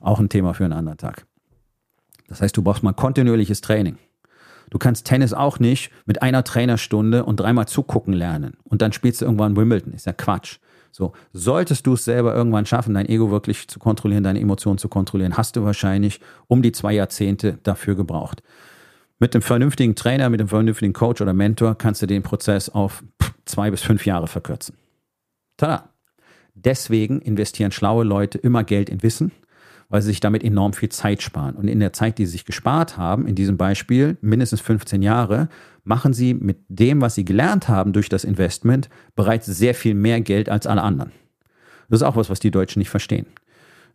[0.00, 1.26] auch ein Thema für einen anderen Tag.
[2.30, 3.98] Das heißt, du brauchst mal kontinuierliches Training.
[4.70, 9.20] Du kannst Tennis auch nicht mit einer Trainerstunde und dreimal zugucken lernen und dann spielst
[9.20, 9.92] du irgendwann Wimbledon.
[9.92, 10.58] Ist ja Quatsch.
[10.92, 14.88] So, solltest du es selber irgendwann schaffen, dein Ego wirklich zu kontrollieren, deine Emotionen zu
[14.88, 18.42] kontrollieren, hast du wahrscheinlich um die zwei Jahrzehnte dafür gebraucht.
[19.18, 23.04] Mit einem vernünftigen Trainer, mit einem vernünftigen Coach oder Mentor kannst du den Prozess auf
[23.44, 24.76] zwei bis fünf Jahre verkürzen.
[25.56, 25.90] Tada!
[26.54, 29.32] Deswegen investieren schlaue Leute immer Geld in Wissen,
[29.90, 31.56] weil sie sich damit enorm viel Zeit sparen.
[31.56, 35.50] Und in der Zeit, die sie sich gespart haben, in diesem Beispiel mindestens 15 Jahre,
[35.84, 40.20] machen sie mit dem, was sie gelernt haben durch das Investment, bereits sehr viel mehr
[40.20, 41.10] Geld als alle anderen.
[41.90, 43.26] Das ist auch was, was die Deutschen nicht verstehen.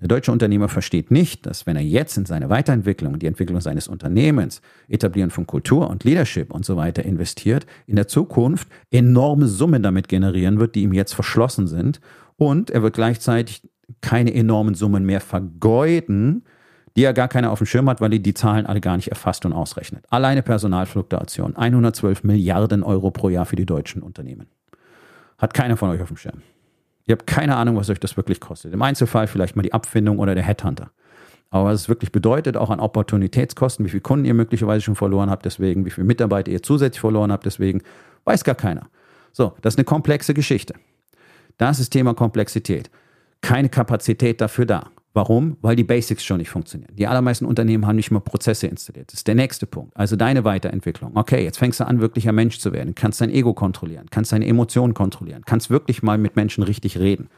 [0.02, 3.88] Der deutsche Unternehmer versteht nicht, dass wenn er jetzt in seine Weiterentwicklung, die Entwicklung seines
[3.88, 9.82] Unternehmens, Etablieren von Kultur und Leadership und so weiter investiert, in der Zukunft enorme Summen
[9.82, 12.02] damit generieren wird, die ihm jetzt verschlossen sind.
[12.36, 13.62] Und er wird gleichzeitig
[14.02, 16.44] keine enormen Summen mehr vergeuden,
[16.96, 19.10] die er gar keiner auf dem Schirm hat, weil er die Zahlen alle gar nicht
[19.10, 20.06] erfasst und ausrechnet.
[20.10, 24.48] Alleine Personalfluktuation, 112 Milliarden Euro pro Jahr für die deutschen Unternehmen.
[25.38, 26.42] Hat keiner von euch auf dem Schirm.
[27.06, 28.74] Ihr habt keine Ahnung, was euch das wirklich kostet.
[28.74, 30.92] Im Einzelfall vielleicht mal die Abfindung oder der Headhunter.
[31.52, 35.30] Aber was es wirklich bedeutet, auch an Opportunitätskosten, wie viele Kunden ihr möglicherweise schon verloren
[35.30, 37.82] habt, deswegen, wie viele Mitarbeiter ihr zusätzlich verloren habt, deswegen,
[38.24, 38.88] weiß gar keiner.
[39.32, 40.74] So, das ist eine komplexe Geschichte.
[41.58, 42.90] Das ist Thema Komplexität
[43.42, 44.92] keine Kapazität dafür da.
[45.16, 45.56] Warum?
[45.62, 46.94] Weil die Basics schon nicht funktionieren.
[46.94, 49.14] Die allermeisten Unternehmen haben nicht mal Prozesse installiert.
[49.14, 49.96] Das ist der nächste Punkt.
[49.96, 51.12] Also deine Weiterentwicklung.
[51.16, 52.96] Okay, jetzt fängst du an, wirklicher Mensch zu werden.
[52.96, 57.30] Kannst dein Ego kontrollieren, kannst deine Emotionen kontrollieren, kannst wirklich mal mit Menschen richtig reden,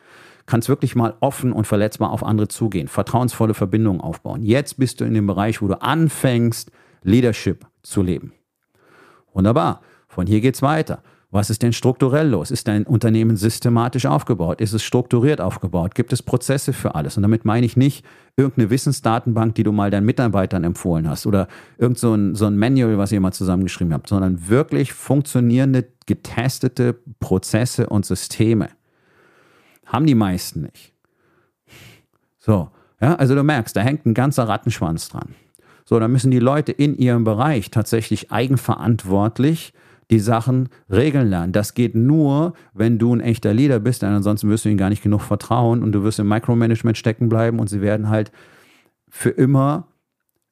[0.47, 4.41] kannst wirklich mal offen und verletzbar auf andere zugehen, vertrauensvolle Verbindungen aufbauen.
[4.41, 6.71] Jetzt bist du in dem Bereich, wo du anfängst,
[7.03, 8.33] Leadership zu leben.
[9.33, 9.81] Wunderbar.
[10.07, 11.03] Von hier geht's weiter.
[11.29, 12.51] Was ist denn strukturell los?
[12.51, 14.61] Ist dein Unternehmen systematisch aufgebaut?
[14.61, 15.93] Ist es strukturiert aufgebaut?
[15.93, 17.17] Gibt es Prozesse für alles?
[17.17, 18.05] Und damit meine ich nicht
[18.37, 22.57] irgendeine Wissensdatenbank, die du mal deinen Mitarbeitern empfohlen hast oder irgend so ein, so ein
[22.57, 28.69] Manual, was ihr mal zusammengeschrieben habt, sondern wirklich funktionierende, getestete Prozesse und Systeme.
[29.85, 30.93] Haben die meisten nicht.
[32.39, 32.69] So,
[33.01, 35.35] ja, also du merkst, da hängt ein ganzer Rattenschwanz dran.
[35.83, 39.73] So, da müssen die Leute in ihrem Bereich tatsächlich eigenverantwortlich
[40.09, 41.51] die Sachen regeln lernen.
[41.51, 44.89] Das geht nur, wenn du ein echter Leader bist, denn ansonsten wirst du ihnen gar
[44.89, 48.31] nicht genug vertrauen und du wirst im Micromanagement stecken bleiben und sie werden halt
[49.09, 49.87] für immer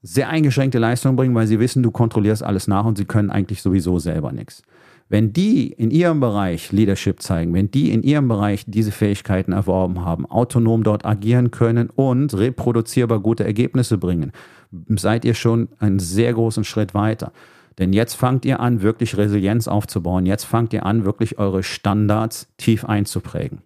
[0.01, 3.61] sehr eingeschränkte Leistung bringen, weil sie wissen, du kontrollierst alles nach und sie können eigentlich
[3.61, 4.61] sowieso selber nichts.
[5.07, 10.03] Wenn die in ihrem Bereich Leadership zeigen, wenn die in ihrem Bereich diese Fähigkeiten erworben
[10.03, 14.31] haben, autonom dort agieren können und reproduzierbar gute Ergebnisse bringen,
[14.89, 17.31] seid ihr schon einen sehr großen Schritt weiter.
[17.77, 20.25] Denn jetzt fangt ihr an, wirklich Resilienz aufzubauen.
[20.25, 23.61] Jetzt fangt ihr an, wirklich eure Standards tief einzuprägen.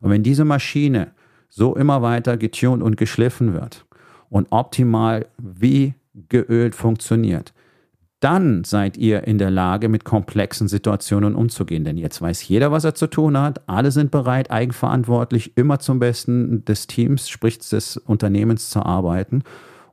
[0.00, 1.12] Und wenn diese Maschine
[1.48, 3.86] so immer weiter getuned und geschliffen wird
[4.28, 5.94] und optimal wie
[6.28, 7.54] geölt funktioniert,
[8.24, 11.84] dann seid ihr in der Lage, mit komplexen Situationen umzugehen.
[11.84, 13.60] Denn jetzt weiß jeder, was er zu tun hat.
[13.68, 19.42] Alle sind bereit, eigenverantwortlich, immer zum Besten des Teams, sprich des Unternehmens zu arbeiten.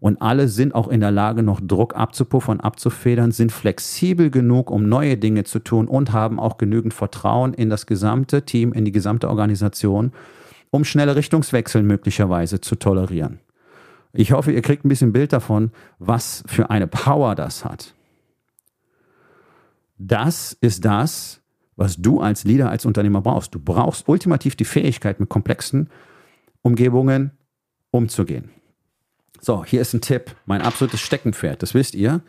[0.01, 4.89] Und alle sind auch in der Lage, noch Druck abzupuffern, abzufedern, sind flexibel genug, um
[4.89, 8.91] neue Dinge zu tun und haben auch genügend Vertrauen in das gesamte Team, in die
[8.91, 10.11] gesamte Organisation,
[10.71, 13.41] um schnelle Richtungswechsel möglicherweise zu tolerieren.
[14.11, 17.93] Ich hoffe, ihr kriegt ein bisschen Bild davon, was für eine Power das hat.
[19.99, 21.41] Das ist das,
[21.75, 23.53] was du als Leader, als Unternehmer brauchst.
[23.53, 25.91] Du brauchst ultimativ die Fähigkeit, mit komplexen
[26.63, 27.37] Umgebungen
[27.91, 28.49] umzugehen.
[29.43, 30.35] So, hier ist ein Tipp.
[30.45, 32.21] Mein absolutes Steckenpferd, das wisst ihr,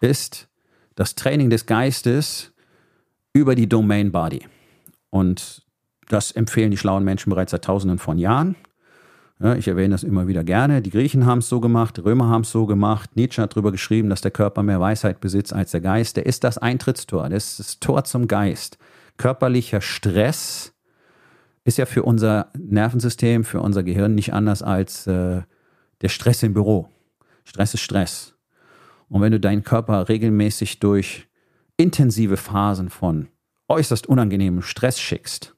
[0.00, 0.48] ist
[0.96, 2.52] das Training des Geistes
[3.32, 4.44] über die Domain Body.
[5.10, 5.62] Und
[6.08, 8.56] das empfehlen die schlauen Menschen bereits seit Tausenden von Jahren.
[9.38, 10.82] Ja, ich erwähne das immer wieder gerne.
[10.82, 13.14] Die Griechen haben es so gemacht, die Römer haben es so gemacht.
[13.14, 16.16] Nietzsche hat darüber geschrieben, dass der Körper mehr Weisheit besitzt als der Geist.
[16.16, 18.78] Der ist das Eintrittstor, das ist das Tor zum Geist.
[19.18, 20.72] Körperlicher Stress
[21.64, 25.42] ist ja für unser Nervensystem, für unser Gehirn nicht anders als äh,
[26.02, 26.88] der Stress im Büro.
[27.44, 28.34] Stress ist Stress.
[29.08, 31.28] Und wenn du deinen Körper regelmäßig durch
[31.76, 33.28] intensive Phasen von
[33.68, 35.54] äußerst unangenehmem Stress schickst,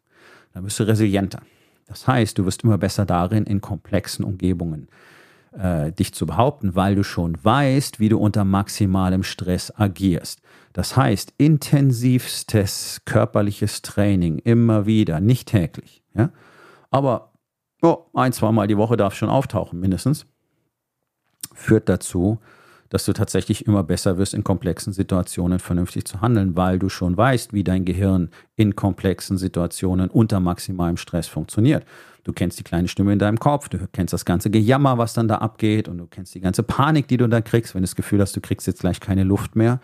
[0.52, 1.42] dann bist du resilienter.
[1.86, 4.88] Das heißt, du wirst immer besser darin, in komplexen Umgebungen
[5.52, 10.40] äh, dich zu behaupten, weil du schon weißt, wie du unter maximalem Stress agierst.
[10.72, 16.30] Das heißt, intensivstes körperliches Training immer wieder, nicht täglich, ja?
[16.90, 17.27] aber
[17.82, 20.26] oh, ein, zweimal die Woche darf schon auftauchen, mindestens,
[21.54, 22.38] führt dazu,
[22.88, 27.16] dass du tatsächlich immer besser wirst, in komplexen Situationen vernünftig zu handeln, weil du schon
[27.16, 31.84] weißt, wie dein Gehirn in komplexen Situationen unter maximalem Stress funktioniert.
[32.24, 35.28] Du kennst die kleine Stimme in deinem Kopf, du kennst das ganze Gejammer, was dann
[35.28, 37.96] da abgeht und du kennst die ganze Panik, die du dann kriegst, wenn du das
[37.96, 39.80] Gefühl hast, du kriegst jetzt gleich keine Luft mehr.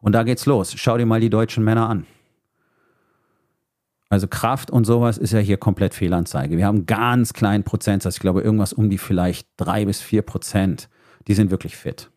[0.00, 0.72] Und da geht's los.
[0.76, 2.06] Schau dir mal die deutschen Männer an.
[4.10, 6.56] Also Kraft und sowas ist ja hier komplett Fehlanzeige.
[6.56, 10.22] Wir haben einen ganz kleinen Prozentsatz, ich glaube irgendwas um die vielleicht drei bis vier
[10.22, 10.88] Prozent,
[11.28, 12.10] die sind wirklich fit.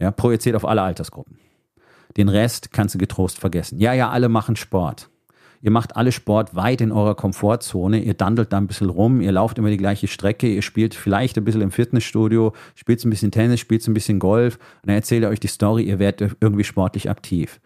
[0.00, 1.38] Ja, projiziert auf alle Altersgruppen.
[2.16, 3.78] Den Rest kannst du getrost vergessen.
[3.78, 5.08] Ja, ja, alle machen Sport.
[5.62, 8.02] Ihr macht alle Sport weit in eurer Komfortzone.
[8.02, 9.20] Ihr dandelt da ein bisschen rum.
[9.20, 10.48] Ihr lauft immer die gleiche Strecke.
[10.48, 14.56] Ihr spielt vielleicht ein bisschen im Fitnessstudio, spielt ein bisschen Tennis, spielt ein bisschen Golf.
[14.56, 17.60] Und dann erzählt ihr euch die Story, ihr werdet irgendwie sportlich aktiv.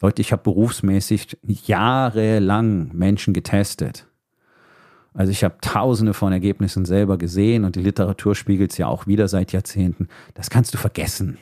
[0.00, 4.06] Leute, ich habe berufsmäßig jahrelang Menschen getestet.
[5.12, 9.08] Also ich habe tausende von Ergebnissen selber gesehen und die Literatur spiegelt es ja auch
[9.08, 10.06] wieder seit Jahrzehnten.
[10.34, 11.38] Das kannst du vergessen.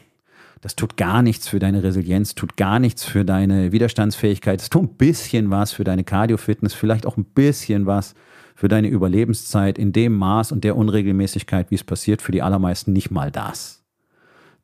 [0.63, 4.63] Das tut gar nichts für deine Resilienz, tut gar nichts für deine Widerstandsfähigkeit.
[4.63, 8.15] Es tut ein bisschen was für deine Cardio-Fitness, vielleicht auch ein bisschen was
[8.55, 12.95] für deine Überlebenszeit in dem Maß und der Unregelmäßigkeit, wie es passiert, für die allermeisten
[12.95, 13.85] nicht mal das.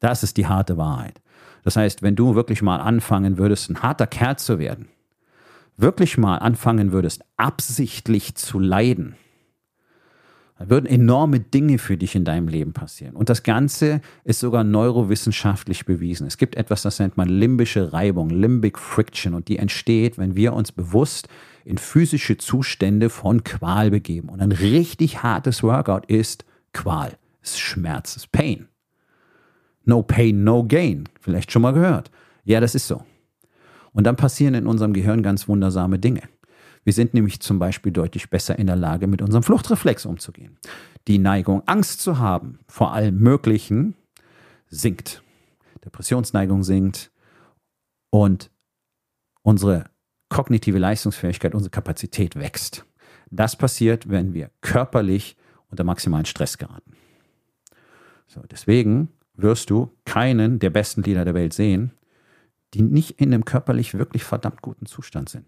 [0.01, 1.21] Das ist die harte Wahrheit.
[1.63, 4.89] Das heißt, wenn du wirklich mal anfangen würdest, ein harter Kerl zu werden,
[5.77, 9.17] wirklich mal anfangen würdest, absichtlich zu leiden,
[10.63, 13.17] da würden enorme Dinge für dich in deinem Leben passieren.
[13.17, 16.25] Und das Ganze ist sogar neurowissenschaftlich bewiesen.
[16.27, 19.35] Es gibt etwas, das nennt man limbische Reibung, Limbic Friction.
[19.35, 21.27] Und die entsteht, wenn wir uns bewusst
[21.65, 24.29] in physische Zustände von Qual begeben.
[24.29, 28.69] Und ein richtig hartes Workout ist Qual, ist Schmerz, ist Pain.
[29.85, 31.09] No pain, no gain.
[31.21, 32.11] Vielleicht schon mal gehört.
[32.45, 33.05] Ja, das ist so.
[33.93, 36.23] Und dann passieren in unserem Gehirn ganz wundersame Dinge.
[36.85, 40.59] Wir sind nämlich zum Beispiel deutlich besser in der Lage, mit unserem Fluchtreflex umzugehen.
[41.07, 43.95] Die Neigung, Angst zu haben vor allem Möglichen,
[44.69, 45.23] sinkt.
[45.85, 47.11] Depressionsneigung sinkt
[48.11, 48.51] und
[49.43, 49.87] unsere
[50.29, 52.85] kognitive Leistungsfähigkeit, unsere Kapazität wächst.
[53.31, 55.37] Das passiert, wenn wir körperlich
[55.71, 56.93] unter maximalen Stress geraten.
[58.27, 61.93] So, deswegen wirst du keinen der besten Lieder der Welt sehen,
[62.75, 65.47] die nicht in einem körperlich wirklich verdammt guten Zustand sind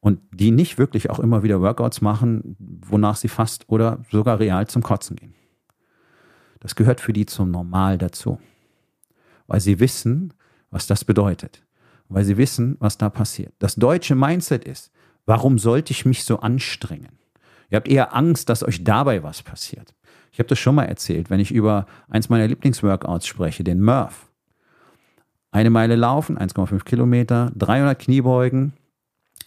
[0.00, 4.66] und die nicht wirklich auch immer wieder Workouts machen, wonach sie fast oder sogar real
[4.66, 5.34] zum Kotzen gehen.
[6.60, 8.38] Das gehört für die zum Normal dazu,
[9.46, 10.32] weil sie wissen,
[10.70, 11.64] was das bedeutet,
[12.08, 13.52] weil sie wissen, was da passiert.
[13.58, 14.90] Das deutsche Mindset ist,
[15.26, 17.19] warum sollte ich mich so anstrengen?
[17.70, 19.94] Ihr habt eher Angst, dass euch dabei was passiert.
[20.32, 24.28] Ich habe das schon mal erzählt, wenn ich über eins meiner Lieblingsworkouts spreche, den Murph.
[25.52, 28.72] Eine Meile laufen, 1,5 Kilometer, 300 Kniebeugen,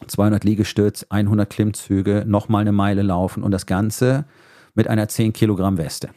[0.07, 4.25] 200 Liegestütz, 100 Klimmzüge, nochmal eine Meile laufen und das Ganze
[4.73, 6.09] mit einer 10 Kilogramm Weste.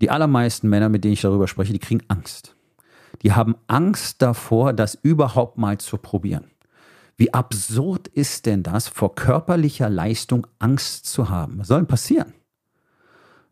[0.00, 2.54] Die allermeisten Männer, mit denen ich darüber spreche, die kriegen Angst.
[3.22, 6.44] Die haben Angst davor, das überhaupt mal zu probieren.
[7.20, 11.58] Wie absurd ist denn das, vor körperlicher Leistung Angst zu haben?
[11.58, 12.32] Was soll denn passieren?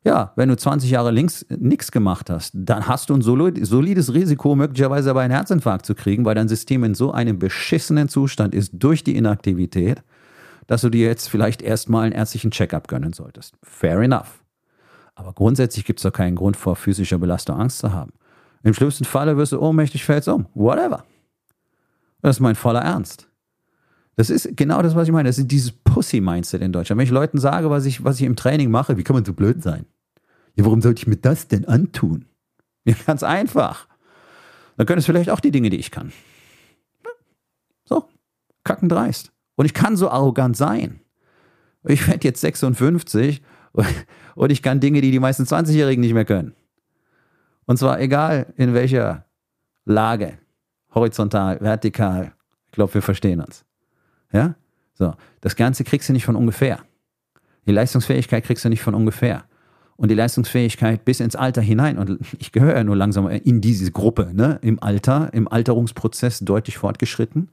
[0.03, 4.55] Ja, wenn du 20 Jahre links nichts gemacht hast, dann hast du ein solides Risiko,
[4.55, 8.73] möglicherweise aber einen Herzinfarkt zu kriegen, weil dein System in so einem beschissenen Zustand ist
[8.73, 10.03] durch die Inaktivität,
[10.67, 13.59] dass du dir jetzt vielleicht erstmal einen ärztlichen Checkup gönnen solltest.
[13.63, 14.43] Fair enough.
[15.15, 18.15] Aber grundsätzlich gibt es doch keinen Grund, vor physischer Belastung Angst zu haben.
[18.63, 20.47] Im schlimmsten Falle wirst du ohnmächtig, fällst um.
[20.55, 21.05] Whatever.
[22.23, 23.28] Das ist mein voller Ernst.
[24.19, 25.29] Das ist genau das, was ich meine.
[25.29, 26.99] Das ist dieses Pussy-Mindset in Deutschland.
[26.99, 29.33] Wenn ich Leuten sage, was ich, was ich im Training mache, wie kann man so
[29.33, 29.87] blöd sein?
[30.57, 32.25] Ja, warum sollte ich mir das denn antun?
[32.85, 33.87] Ja, ganz einfach.
[34.77, 36.11] Dann können es vielleicht auch die Dinge, die ich kann.
[37.85, 38.09] So,
[38.65, 39.31] kackendreist.
[39.55, 40.99] Und ich kann so arrogant sein.
[41.85, 43.41] Ich werde jetzt 56
[44.35, 46.57] und ich kann Dinge, die die meisten 20-Jährigen nicht mehr können.
[47.67, 49.27] Und zwar egal in welcher
[49.85, 50.39] Lage.
[50.93, 52.33] Horizontal, vertikal.
[52.67, 53.65] Ich glaube, wir verstehen uns.
[54.33, 54.55] Ja?
[54.95, 55.15] So.
[55.41, 56.81] Das Ganze kriegst du nicht von ungefähr.
[57.67, 59.45] Die Leistungsfähigkeit kriegst du nicht von ungefähr.
[59.97, 63.91] Und die Leistungsfähigkeit bis ins Alter hinein, und ich gehöre ja nur langsam in diese
[63.91, 67.49] Gruppe, ne, im Alter, im Alterungsprozess deutlich fortgeschritten.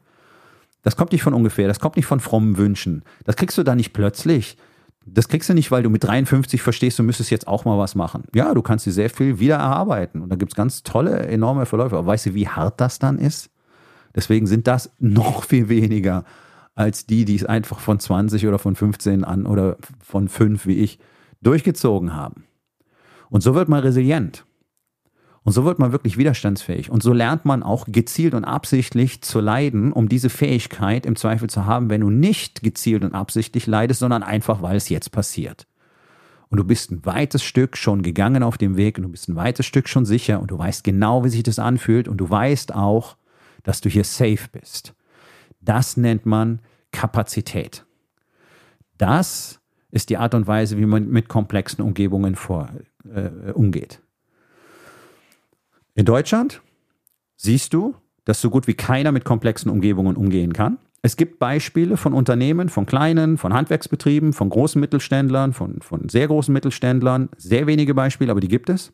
[0.84, 3.04] Das kommt nicht von ungefähr, das kommt nicht von frommen Wünschen.
[3.24, 4.58] Das kriegst du da nicht plötzlich.
[5.08, 7.96] Das kriegst du nicht, weil du mit 53 verstehst, du müsstest jetzt auch mal was
[7.96, 8.24] machen.
[8.34, 10.22] Ja, du kannst dir sehr viel wieder erarbeiten.
[10.22, 11.98] Und da gibt es ganz tolle, enorme Verläufe.
[11.98, 13.50] Aber weißt du, wie hart das dann ist?
[14.16, 16.24] Deswegen sind das noch viel weniger
[16.76, 20.80] als die, die es einfach von 20 oder von 15 an oder von 5 wie
[20.80, 21.00] ich
[21.42, 22.44] durchgezogen haben.
[23.30, 24.46] Und so wird man resilient.
[25.44, 26.90] Und so wird man wirklich widerstandsfähig.
[26.90, 31.50] Und so lernt man auch gezielt und absichtlich zu leiden, um diese Fähigkeit im Zweifel
[31.50, 35.68] zu haben, wenn du nicht gezielt und absichtlich leidest, sondern einfach, weil es jetzt passiert.
[36.50, 39.36] Und du bist ein weites Stück schon gegangen auf dem Weg und du bist ein
[39.36, 42.74] weites Stück schon sicher und du weißt genau, wie sich das anfühlt und du weißt
[42.74, 43.16] auch,
[43.64, 44.96] dass du hier safe bist.
[45.66, 46.60] Das nennt man
[46.92, 47.86] Kapazität.
[48.98, 49.60] Das
[49.92, 52.70] ist die Art und Weise, wie man mit komplexen Umgebungen vor,
[53.14, 54.02] äh, umgeht.
[55.96, 56.62] In Deutschland
[57.38, 57.96] siehst du,
[58.26, 60.78] dass so gut wie keiner mit komplexen Umgebungen umgehen kann.
[61.02, 66.28] Es gibt Beispiele von Unternehmen, von kleinen, von Handwerksbetrieben, von großen Mittelständlern, von, von sehr
[66.28, 67.30] großen Mittelständlern.
[67.38, 68.92] Sehr wenige Beispiele, aber die gibt es.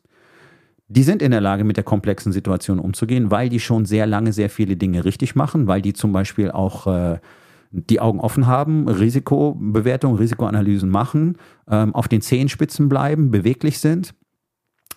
[0.94, 4.34] Die sind in der Lage, mit der komplexen Situation umzugehen, weil die schon sehr lange
[4.34, 7.18] sehr viele Dinge richtig machen, weil die zum Beispiel auch äh,
[7.70, 14.12] die Augen offen haben, Risikobewertung, Risikoanalysen machen, ähm, auf den Zehenspitzen bleiben, beweglich sind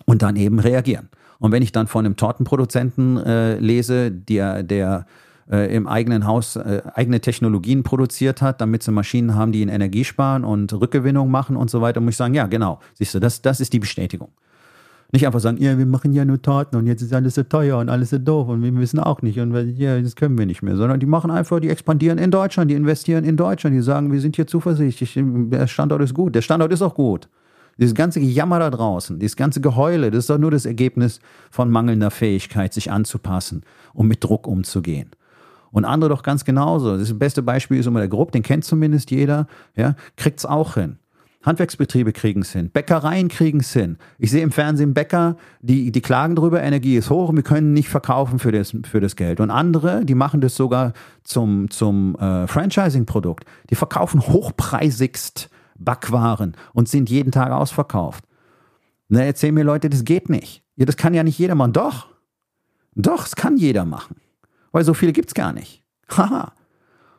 [0.03, 1.07] und dann eben reagieren.
[1.39, 5.05] Und wenn ich dann von einem Tortenproduzenten äh, lese, der, der
[5.49, 9.69] äh, im eigenen Haus äh, eigene Technologien produziert hat, damit sie Maschinen haben, die in
[9.69, 13.19] Energie sparen und Rückgewinnung machen und so weiter, muss ich sagen, ja, genau, siehst du,
[13.21, 14.33] das, das ist die Bestätigung.
[15.11, 17.77] Nicht einfach sagen, ja, wir machen ja nur Torten und jetzt ist alles so teuer
[17.77, 20.61] und alles so doof und wir wissen auch nicht und ja, das können wir nicht
[20.61, 24.11] mehr, sondern die machen einfach, die expandieren in Deutschland, die investieren in Deutschland, die sagen,
[24.11, 27.29] wir sind hier zuversichtlich, der Standort ist gut, der Standort ist auch gut.
[27.77, 31.19] Dieses ganze Gejammer da draußen, dieses ganze Geheule, das ist doch nur das Ergebnis
[31.51, 35.11] von mangelnder Fähigkeit, sich anzupassen und mit Druck umzugehen.
[35.71, 36.97] Und andere doch ganz genauso.
[36.97, 40.99] Das beste Beispiel ist immer der Grupp, den kennt zumindest jeder, ja, kriegt's auch hin.
[41.45, 43.97] Handwerksbetriebe kriegen es hin, Bäckereien kriegen es hin.
[44.17, 47.73] Ich sehe im Fernsehen Bäcker, die, die klagen drüber, Energie ist hoch und wir können
[47.73, 49.39] nicht verkaufen für das, für das Geld.
[49.39, 50.93] Und andere, die machen das sogar
[51.23, 53.45] zum, zum äh, Franchising-Produkt.
[53.69, 58.23] Die verkaufen hochpreisigst Backwaren und sind jeden Tag ausverkauft.
[59.07, 60.63] Na, erzählen mir Leute, das geht nicht.
[60.77, 61.73] Ja, das kann ja nicht jeder machen.
[61.73, 62.07] Doch.
[62.95, 64.15] Doch, es kann jeder machen.
[64.71, 65.83] Weil so viele gibt es gar nicht.
[66.09, 66.53] Haha.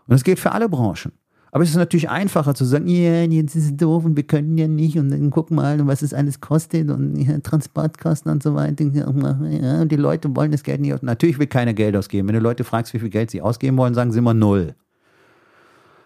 [0.06, 1.12] Und es geht für alle Branchen.
[1.52, 4.58] Aber es ist natürlich einfacher zu sagen, ja, jetzt ist es doof und wir können
[4.58, 8.54] ja nicht und dann guck mal, was es alles kostet und ja, Transportkosten und so
[8.54, 8.84] weiter.
[8.84, 11.02] Ja, und die Leute wollen das Geld nicht aus.
[11.02, 12.28] Natürlich will keiner Geld ausgeben.
[12.28, 14.74] Wenn du Leute fragst, wie viel Geld sie ausgeben wollen, sagen sie immer null.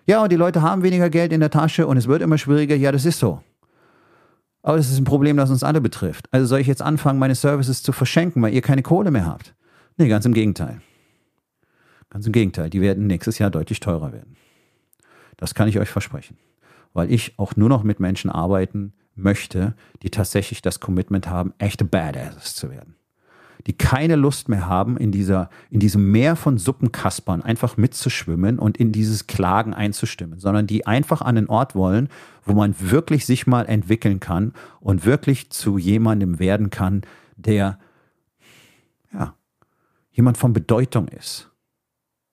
[0.07, 2.77] Ja, und die Leute haben weniger Geld in der Tasche und es wird immer schwieriger.
[2.77, 3.41] Ja, das ist so.
[4.63, 6.27] Aber das ist ein Problem, das uns alle betrifft.
[6.33, 9.55] Also soll ich jetzt anfangen, meine Services zu verschenken, weil ihr keine Kohle mehr habt?
[9.97, 10.81] Nee, ganz im Gegenteil.
[12.11, 12.71] Ganz im Gegenteil.
[12.71, 14.37] Die werden nächstes Jahr deutlich teurer werden.
[15.41, 16.37] Das kann ich euch versprechen.
[16.93, 21.85] Weil ich auch nur noch mit Menschen arbeiten möchte, die tatsächlich das Commitment haben, echte
[21.85, 22.95] Badasses zu werden.
[23.67, 28.79] die keine Lust mehr haben, in, dieser, in diesem Meer von Suppenkaspern einfach mitzuschwimmen und
[28.79, 32.09] in dieses Klagen einzustimmen, sondern die einfach an den Ort wollen,
[32.45, 37.03] wo man wirklich sich mal entwickeln kann und wirklich zu jemandem werden kann,
[37.37, 37.79] der
[39.13, 39.35] ja,
[40.13, 41.51] jemand von Bedeutung ist.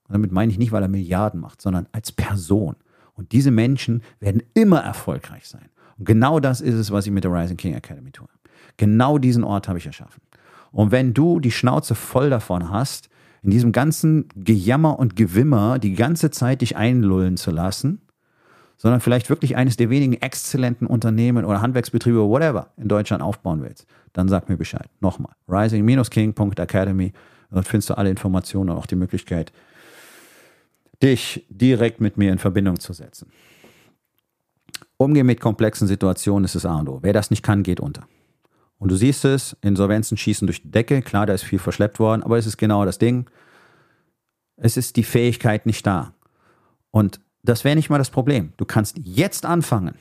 [0.07, 2.77] Und damit meine ich nicht, weil er Milliarden macht, sondern als Person.
[3.17, 5.69] Und diese Menschen werden immer erfolgreich sein.
[5.97, 8.27] Und genau das ist es, was ich mit der Rising King Academy tue.
[8.77, 10.21] Genau diesen Ort habe ich erschaffen.
[10.71, 13.09] Und wenn du die Schnauze voll davon hast,
[13.41, 18.01] in diesem ganzen Gejammer und Gewimmer die ganze Zeit dich einlullen zu lassen,
[18.77, 23.63] sondern vielleicht wirklich eines der wenigen exzellenten Unternehmen oder Handwerksbetriebe oder whatever in Deutschland aufbauen
[23.63, 24.87] willst, dann sag mir Bescheid.
[24.99, 27.13] Nochmal, rising-king.academy.
[27.49, 29.51] Dort findest du alle Informationen und auch die Möglichkeit,
[31.01, 33.31] dich direkt mit mir in Verbindung zu setzen.
[34.97, 36.99] Umgehen mit komplexen Situationen ist das A und O.
[37.03, 38.07] Wer das nicht kann, geht unter.
[38.79, 41.01] Und du siehst es, Insolvenzen schießen durch die Decke.
[41.01, 43.29] Klar, da ist viel verschleppt worden, aber es ist genau das Ding.
[44.55, 46.13] Es ist die Fähigkeit nicht da.
[46.91, 48.53] Und das wäre nicht mal das Problem.
[48.57, 49.95] Du kannst jetzt anfangen,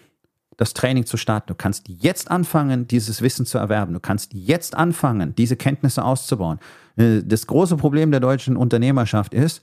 [0.56, 1.48] das Training zu starten.
[1.48, 3.92] Du kannst jetzt anfangen, dieses Wissen zu erwerben.
[3.92, 6.58] Du kannst jetzt anfangen, diese Kenntnisse auszubauen.
[6.96, 9.62] Äh, das große Problem der deutschen Unternehmerschaft ist,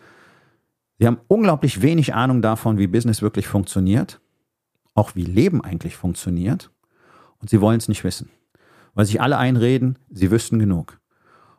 [1.03, 4.19] sie haben unglaublich wenig Ahnung davon, wie Business wirklich funktioniert,
[4.93, 6.71] auch wie Leben eigentlich funktioniert.
[7.39, 8.29] Und sie wollen es nicht wissen
[8.93, 10.99] weil sich alle einreden, sie wüssten genug.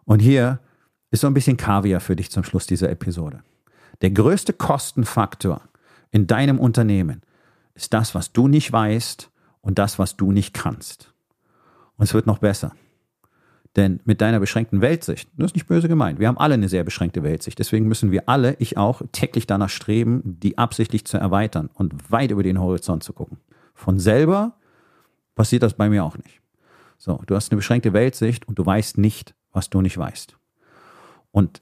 [0.04, 0.60] Und hier
[1.10, 3.42] ist so ein bisschen Kaviar für dich zum Schluss dieser Episode.
[4.02, 5.62] Der größte Kostenfaktor
[6.10, 7.22] in deinem Unternehmen
[7.74, 9.30] ist das, was du nicht weißt
[9.60, 11.12] und das, was du nicht kannst.
[11.96, 12.74] Und es wird noch besser.
[13.76, 16.84] Denn mit deiner beschränkten Weltsicht, das ist nicht böse gemeint, wir haben alle eine sehr
[16.84, 17.58] beschränkte Weltsicht.
[17.58, 22.30] Deswegen müssen wir alle, ich auch, täglich danach streben, die absichtlich zu erweitern und weit
[22.30, 23.38] über den Horizont zu gucken.
[23.74, 24.54] Von selber
[25.34, 26.40] passiert das bei mir auch nicht.
[26.98, 30.36] So, du hast eine beschränkte Weltsicht und du weißt nicht, was du nicht weißt.
[31.32, 31.60] Und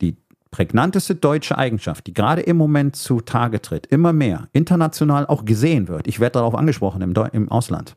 [0.00, 0.16] die
[0.50, 6.08] prägnanteste deutsche Eigenschaft, die gerade im Moment zutage tritt, immer mehr, international auch gesehen wird,
[6.08, 7.96] ich werde darauf angesprochen im, im Ausland,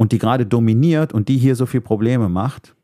[0.00, 2.74] und die gerade dominiert und die hier so viele Probleme macht,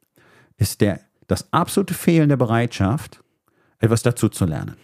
[0.59, 3.25] ist der, das absolute Fehlen der Bereitschaft,
[3.79, 4.77] etwas dazu zu lernen.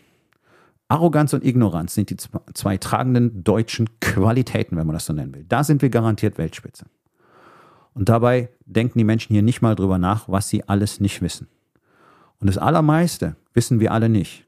[0.89, 2.17] Arroganz und Ignoranz sind die
[2.55, 5.45] zwei tragenden deutschen Qualitäten, wenn man das so nennen will.
[5.47, 6.87] Da sind wir garantiert Weltspitze.
[7.93, 11.49] Und dabei denken die Menschen hier nicht mal drüber nach, was sie alles nicht wissen.
[12.39, 14.47] Und das Allermeiste wissen wir alle nicht.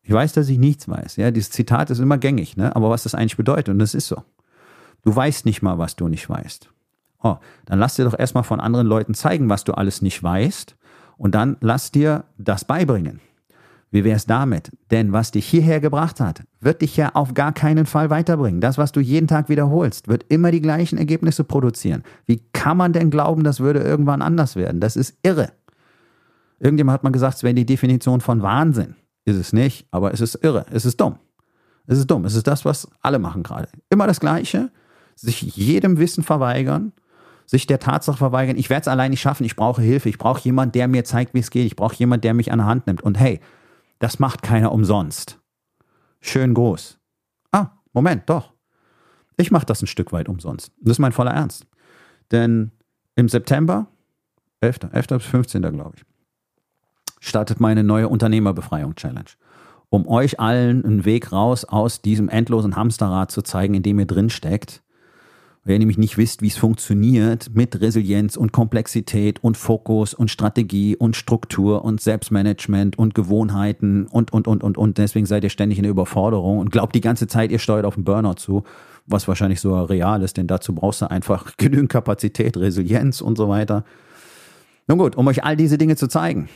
[0.00, 1.16] Ich weiß, dass ich nichts weiß.
[1.16, 2.74] Ja, dieses Zitat ist immer gängig, ne?
[2.74, 4.24] aber was das eigentlich bedeutet, und das ist so.
[5.02, 6.70] Du weißt nicht mal, was du nicht weißt.
[7.22, 7.36] Oh,
[7.66, 10.76] dann lass dir doch erstmal von anderen Leuten zeigen, was du alles nicht weißt,
[11.18, 13.20] und dann lass dir das beibringen.
[13.90, 14.70] Wie wäre es damit?
[14.90, 18.60] Denn was dich hierher gebracht hat, wird dich ja auf gar keinen Fall weiterbringen.
[18.60, 22.04] Das, was du jeden Tag wiederholst, wird immer die gleichen Ergebnisse produzieren.
[22.24, 24.80] Wie kann man denn glauben, das würde irgendwann anders werden?
[24.80, 25.52] Das ist irre.
[26.60, 28.94] Irgendjemand hat mal gesagt, es wäre die Definition von Wahnsinn.
[29.24, 30.66] Ist es nicht, aber es ist irre.
[30.70, 31.16] Es ist dumm.
[31.86, 32.24] Es ist dumm.
[32.24, 33.68] Es ist das, was alle machen gerade.
[33.88, 34.70] Immer das Gleiche.
[35.20, 36.92] Sich jedem Wissen verweigern,
[37.44, 40.40] sich der Tatsache verweigern, ich werde es allein nicht schaffen, ich brauche Hilfe, ich brauche
[40.40, 42.86] jemanden, der mir zeigt, wie es geht, ich brauche jemanden, der mich an der Hand
[42.86, 43.02] nimmt.
[43.02, 43.40] Und hey,
[43.98, 45.38] das macht keiner umsonst.
[46.20, 46.98] Schön groß.
[47.52, 48.54] Ah, Moment, doch.
[49.36, 50.72] Ich mache das ein Stück weit umsonst.
[50.80, 51.66] Das ist mein voller Ernst.
[52.30, 52.70] Denn
[53.14, 53.88] im September,
[54.60, 54.78] 11.
[54.92, 55.06] 11.
[55.08, 55.62] bis 15.
[55.62, 56.04] glaube ich,
[57.20, 59.30] startet meine neue Unternehmerbefreiung-Challenge.
[59.90, 64.06] Um euch allen einen Weg raus aus diesem endlosen Hamsterrad zu zeigen, in dem ihr
[64.06, 64.82] drin steckt
[65.62, 70.30] wenn ihr nämlich nicht wisst, wie es funktioniert mit Resilienz und Komplexität und Fokus und
[70.30, 74.96] Strategie und Struktur und Selbstmanagement und Gewohnheiten und, und, und, und, und.
[74.96, 77.94] Deswegen seid ihr ständig in der Überforderung und glaubt die ganze Zeit, ihr steuert auf
[77.94, 78.64] den Burnout zu,
[79.06, 83.48] was wahrscheinlich so real ist, denn dazu brauchst du einfach genügend Kapazität, Resilienz und so
[83.48, 83.84] weiter.
[84.88, 86.48] Nun gut, um euch all diese Dinge zu zeigen,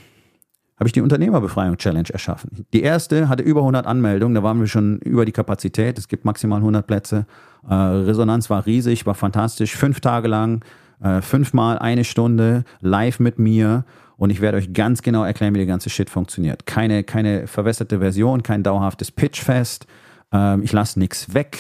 [0.79, 2.67] habe ich die Unternehmerbefreiung Challenge erschaffen.
[2.73, 5.99] Die erste hatte über 100 Anmeldungen, da waren wir schon über die Kapazität.
[5.99, 7.27] Es gibt maximal 100 Plätze.
[7.69, 9.75] Äh, Resonanz war riesig, war fantastisch.
[9.77, 10.65] Fünf Tage lang,
[11.03, 13.85] äh, fünfmal eine Stunde live mit mir.
[14.17, 16.67] Und ich werde euch ganz genau erklären, wie der ganze Shit funktioniert.
[16.67, 19.87] Keine, keine verwässerte Version, kein dauerhaftes Pitchfest.
[20.33, 21.59] Ähm, ich lasse nichts weg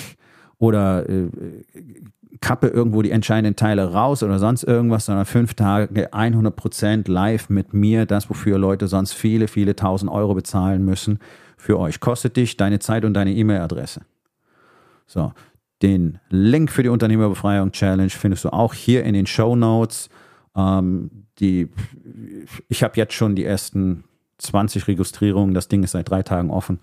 [0.58, 1.28] oder äh,
[2.40, 7.72] kappe irgendwo die entscheidenden Teile raus oder sonst irgendwas, sondern fünf Tage 100% live mit
[7.72, 11.18] mir, das, wofür Leute sonst viele, viele tausend Euro bezahlen müssen,
[11.56, 12.00] für euch.
[12.00, 14.02] Kostet dich deine Zeit und deine E-Mail-Adresse.
[15.06, 15.32] So,
[15.84, 20.08] den Link für die Unternehmerbefreiung Challenge findest du auch hier in den Show Notes.
[20.56, 21.68] Ähm, die,
[22.68, 24.04] ich habe jetzt schon die ersten
[24.38, 25.54] 20 Registrierungen.
[25.54, 26.78] Das Ding ist seit drei Tagen offen.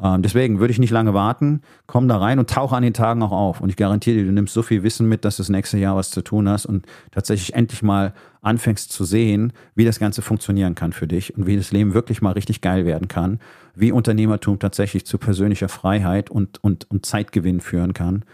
[0.00, 3.22] Ähm, deswegen würde ich nicht lange warten, komm da rein und tauche an den Tagen
[3.22, 3.60] auch auf.
[3.60, 5.96] Und ich garantiere dir, du nimmst so viel Wissen mit, dass du das nächste Jahr
[5.96, 10.74] was zu tun hast und tatsächlich endlich mal anfängst zu sehen, wie das Ganze funktionieren
[10.74, 13.40] kann für dich und wie das Leben wirklich mal richtig geil werden kann,
[13.74, 18.24] wie Unternehmertum tatsächlich zu persönlicher Freiheit und, und, und Zeitgewinn führen kann,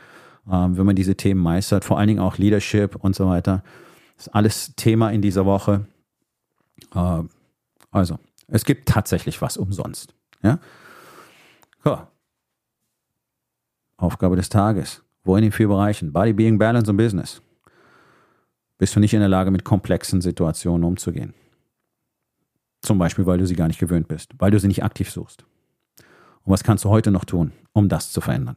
[0.51, 3.63] ähm, wenn man diese Themen meistert, vor allen Dingen auch Leadership und so weiter.
[4.17, 5.87] Das ist alles Thema in dieser Woche.
[6.95, 7.23] Äh,
[7.91, 8.19] also,
[8.49, 10.15] es gibt tatsächlich was umsonst.
[10.43, 10.59] Ja?
[11.85, 12.09] Ja.
[13.97, 15.03] Aufgabe des Tages.
[15.25, 16.13] Wo in den vier Bereichen?
[16.13, 17.43] Body, Being, Balance und Business.
[18.79, 21.35] Bist du nicht in der Lage, mit komplexen Situationen umzugehen?
[22.81, 25.45] Zum Beispiel, weil du sie gar nicht gewöhnt bist, weil du sie nicht aktiv suchst.
[26.45, 28.57] Und was kannst du heute noch tun, um das zu verändern?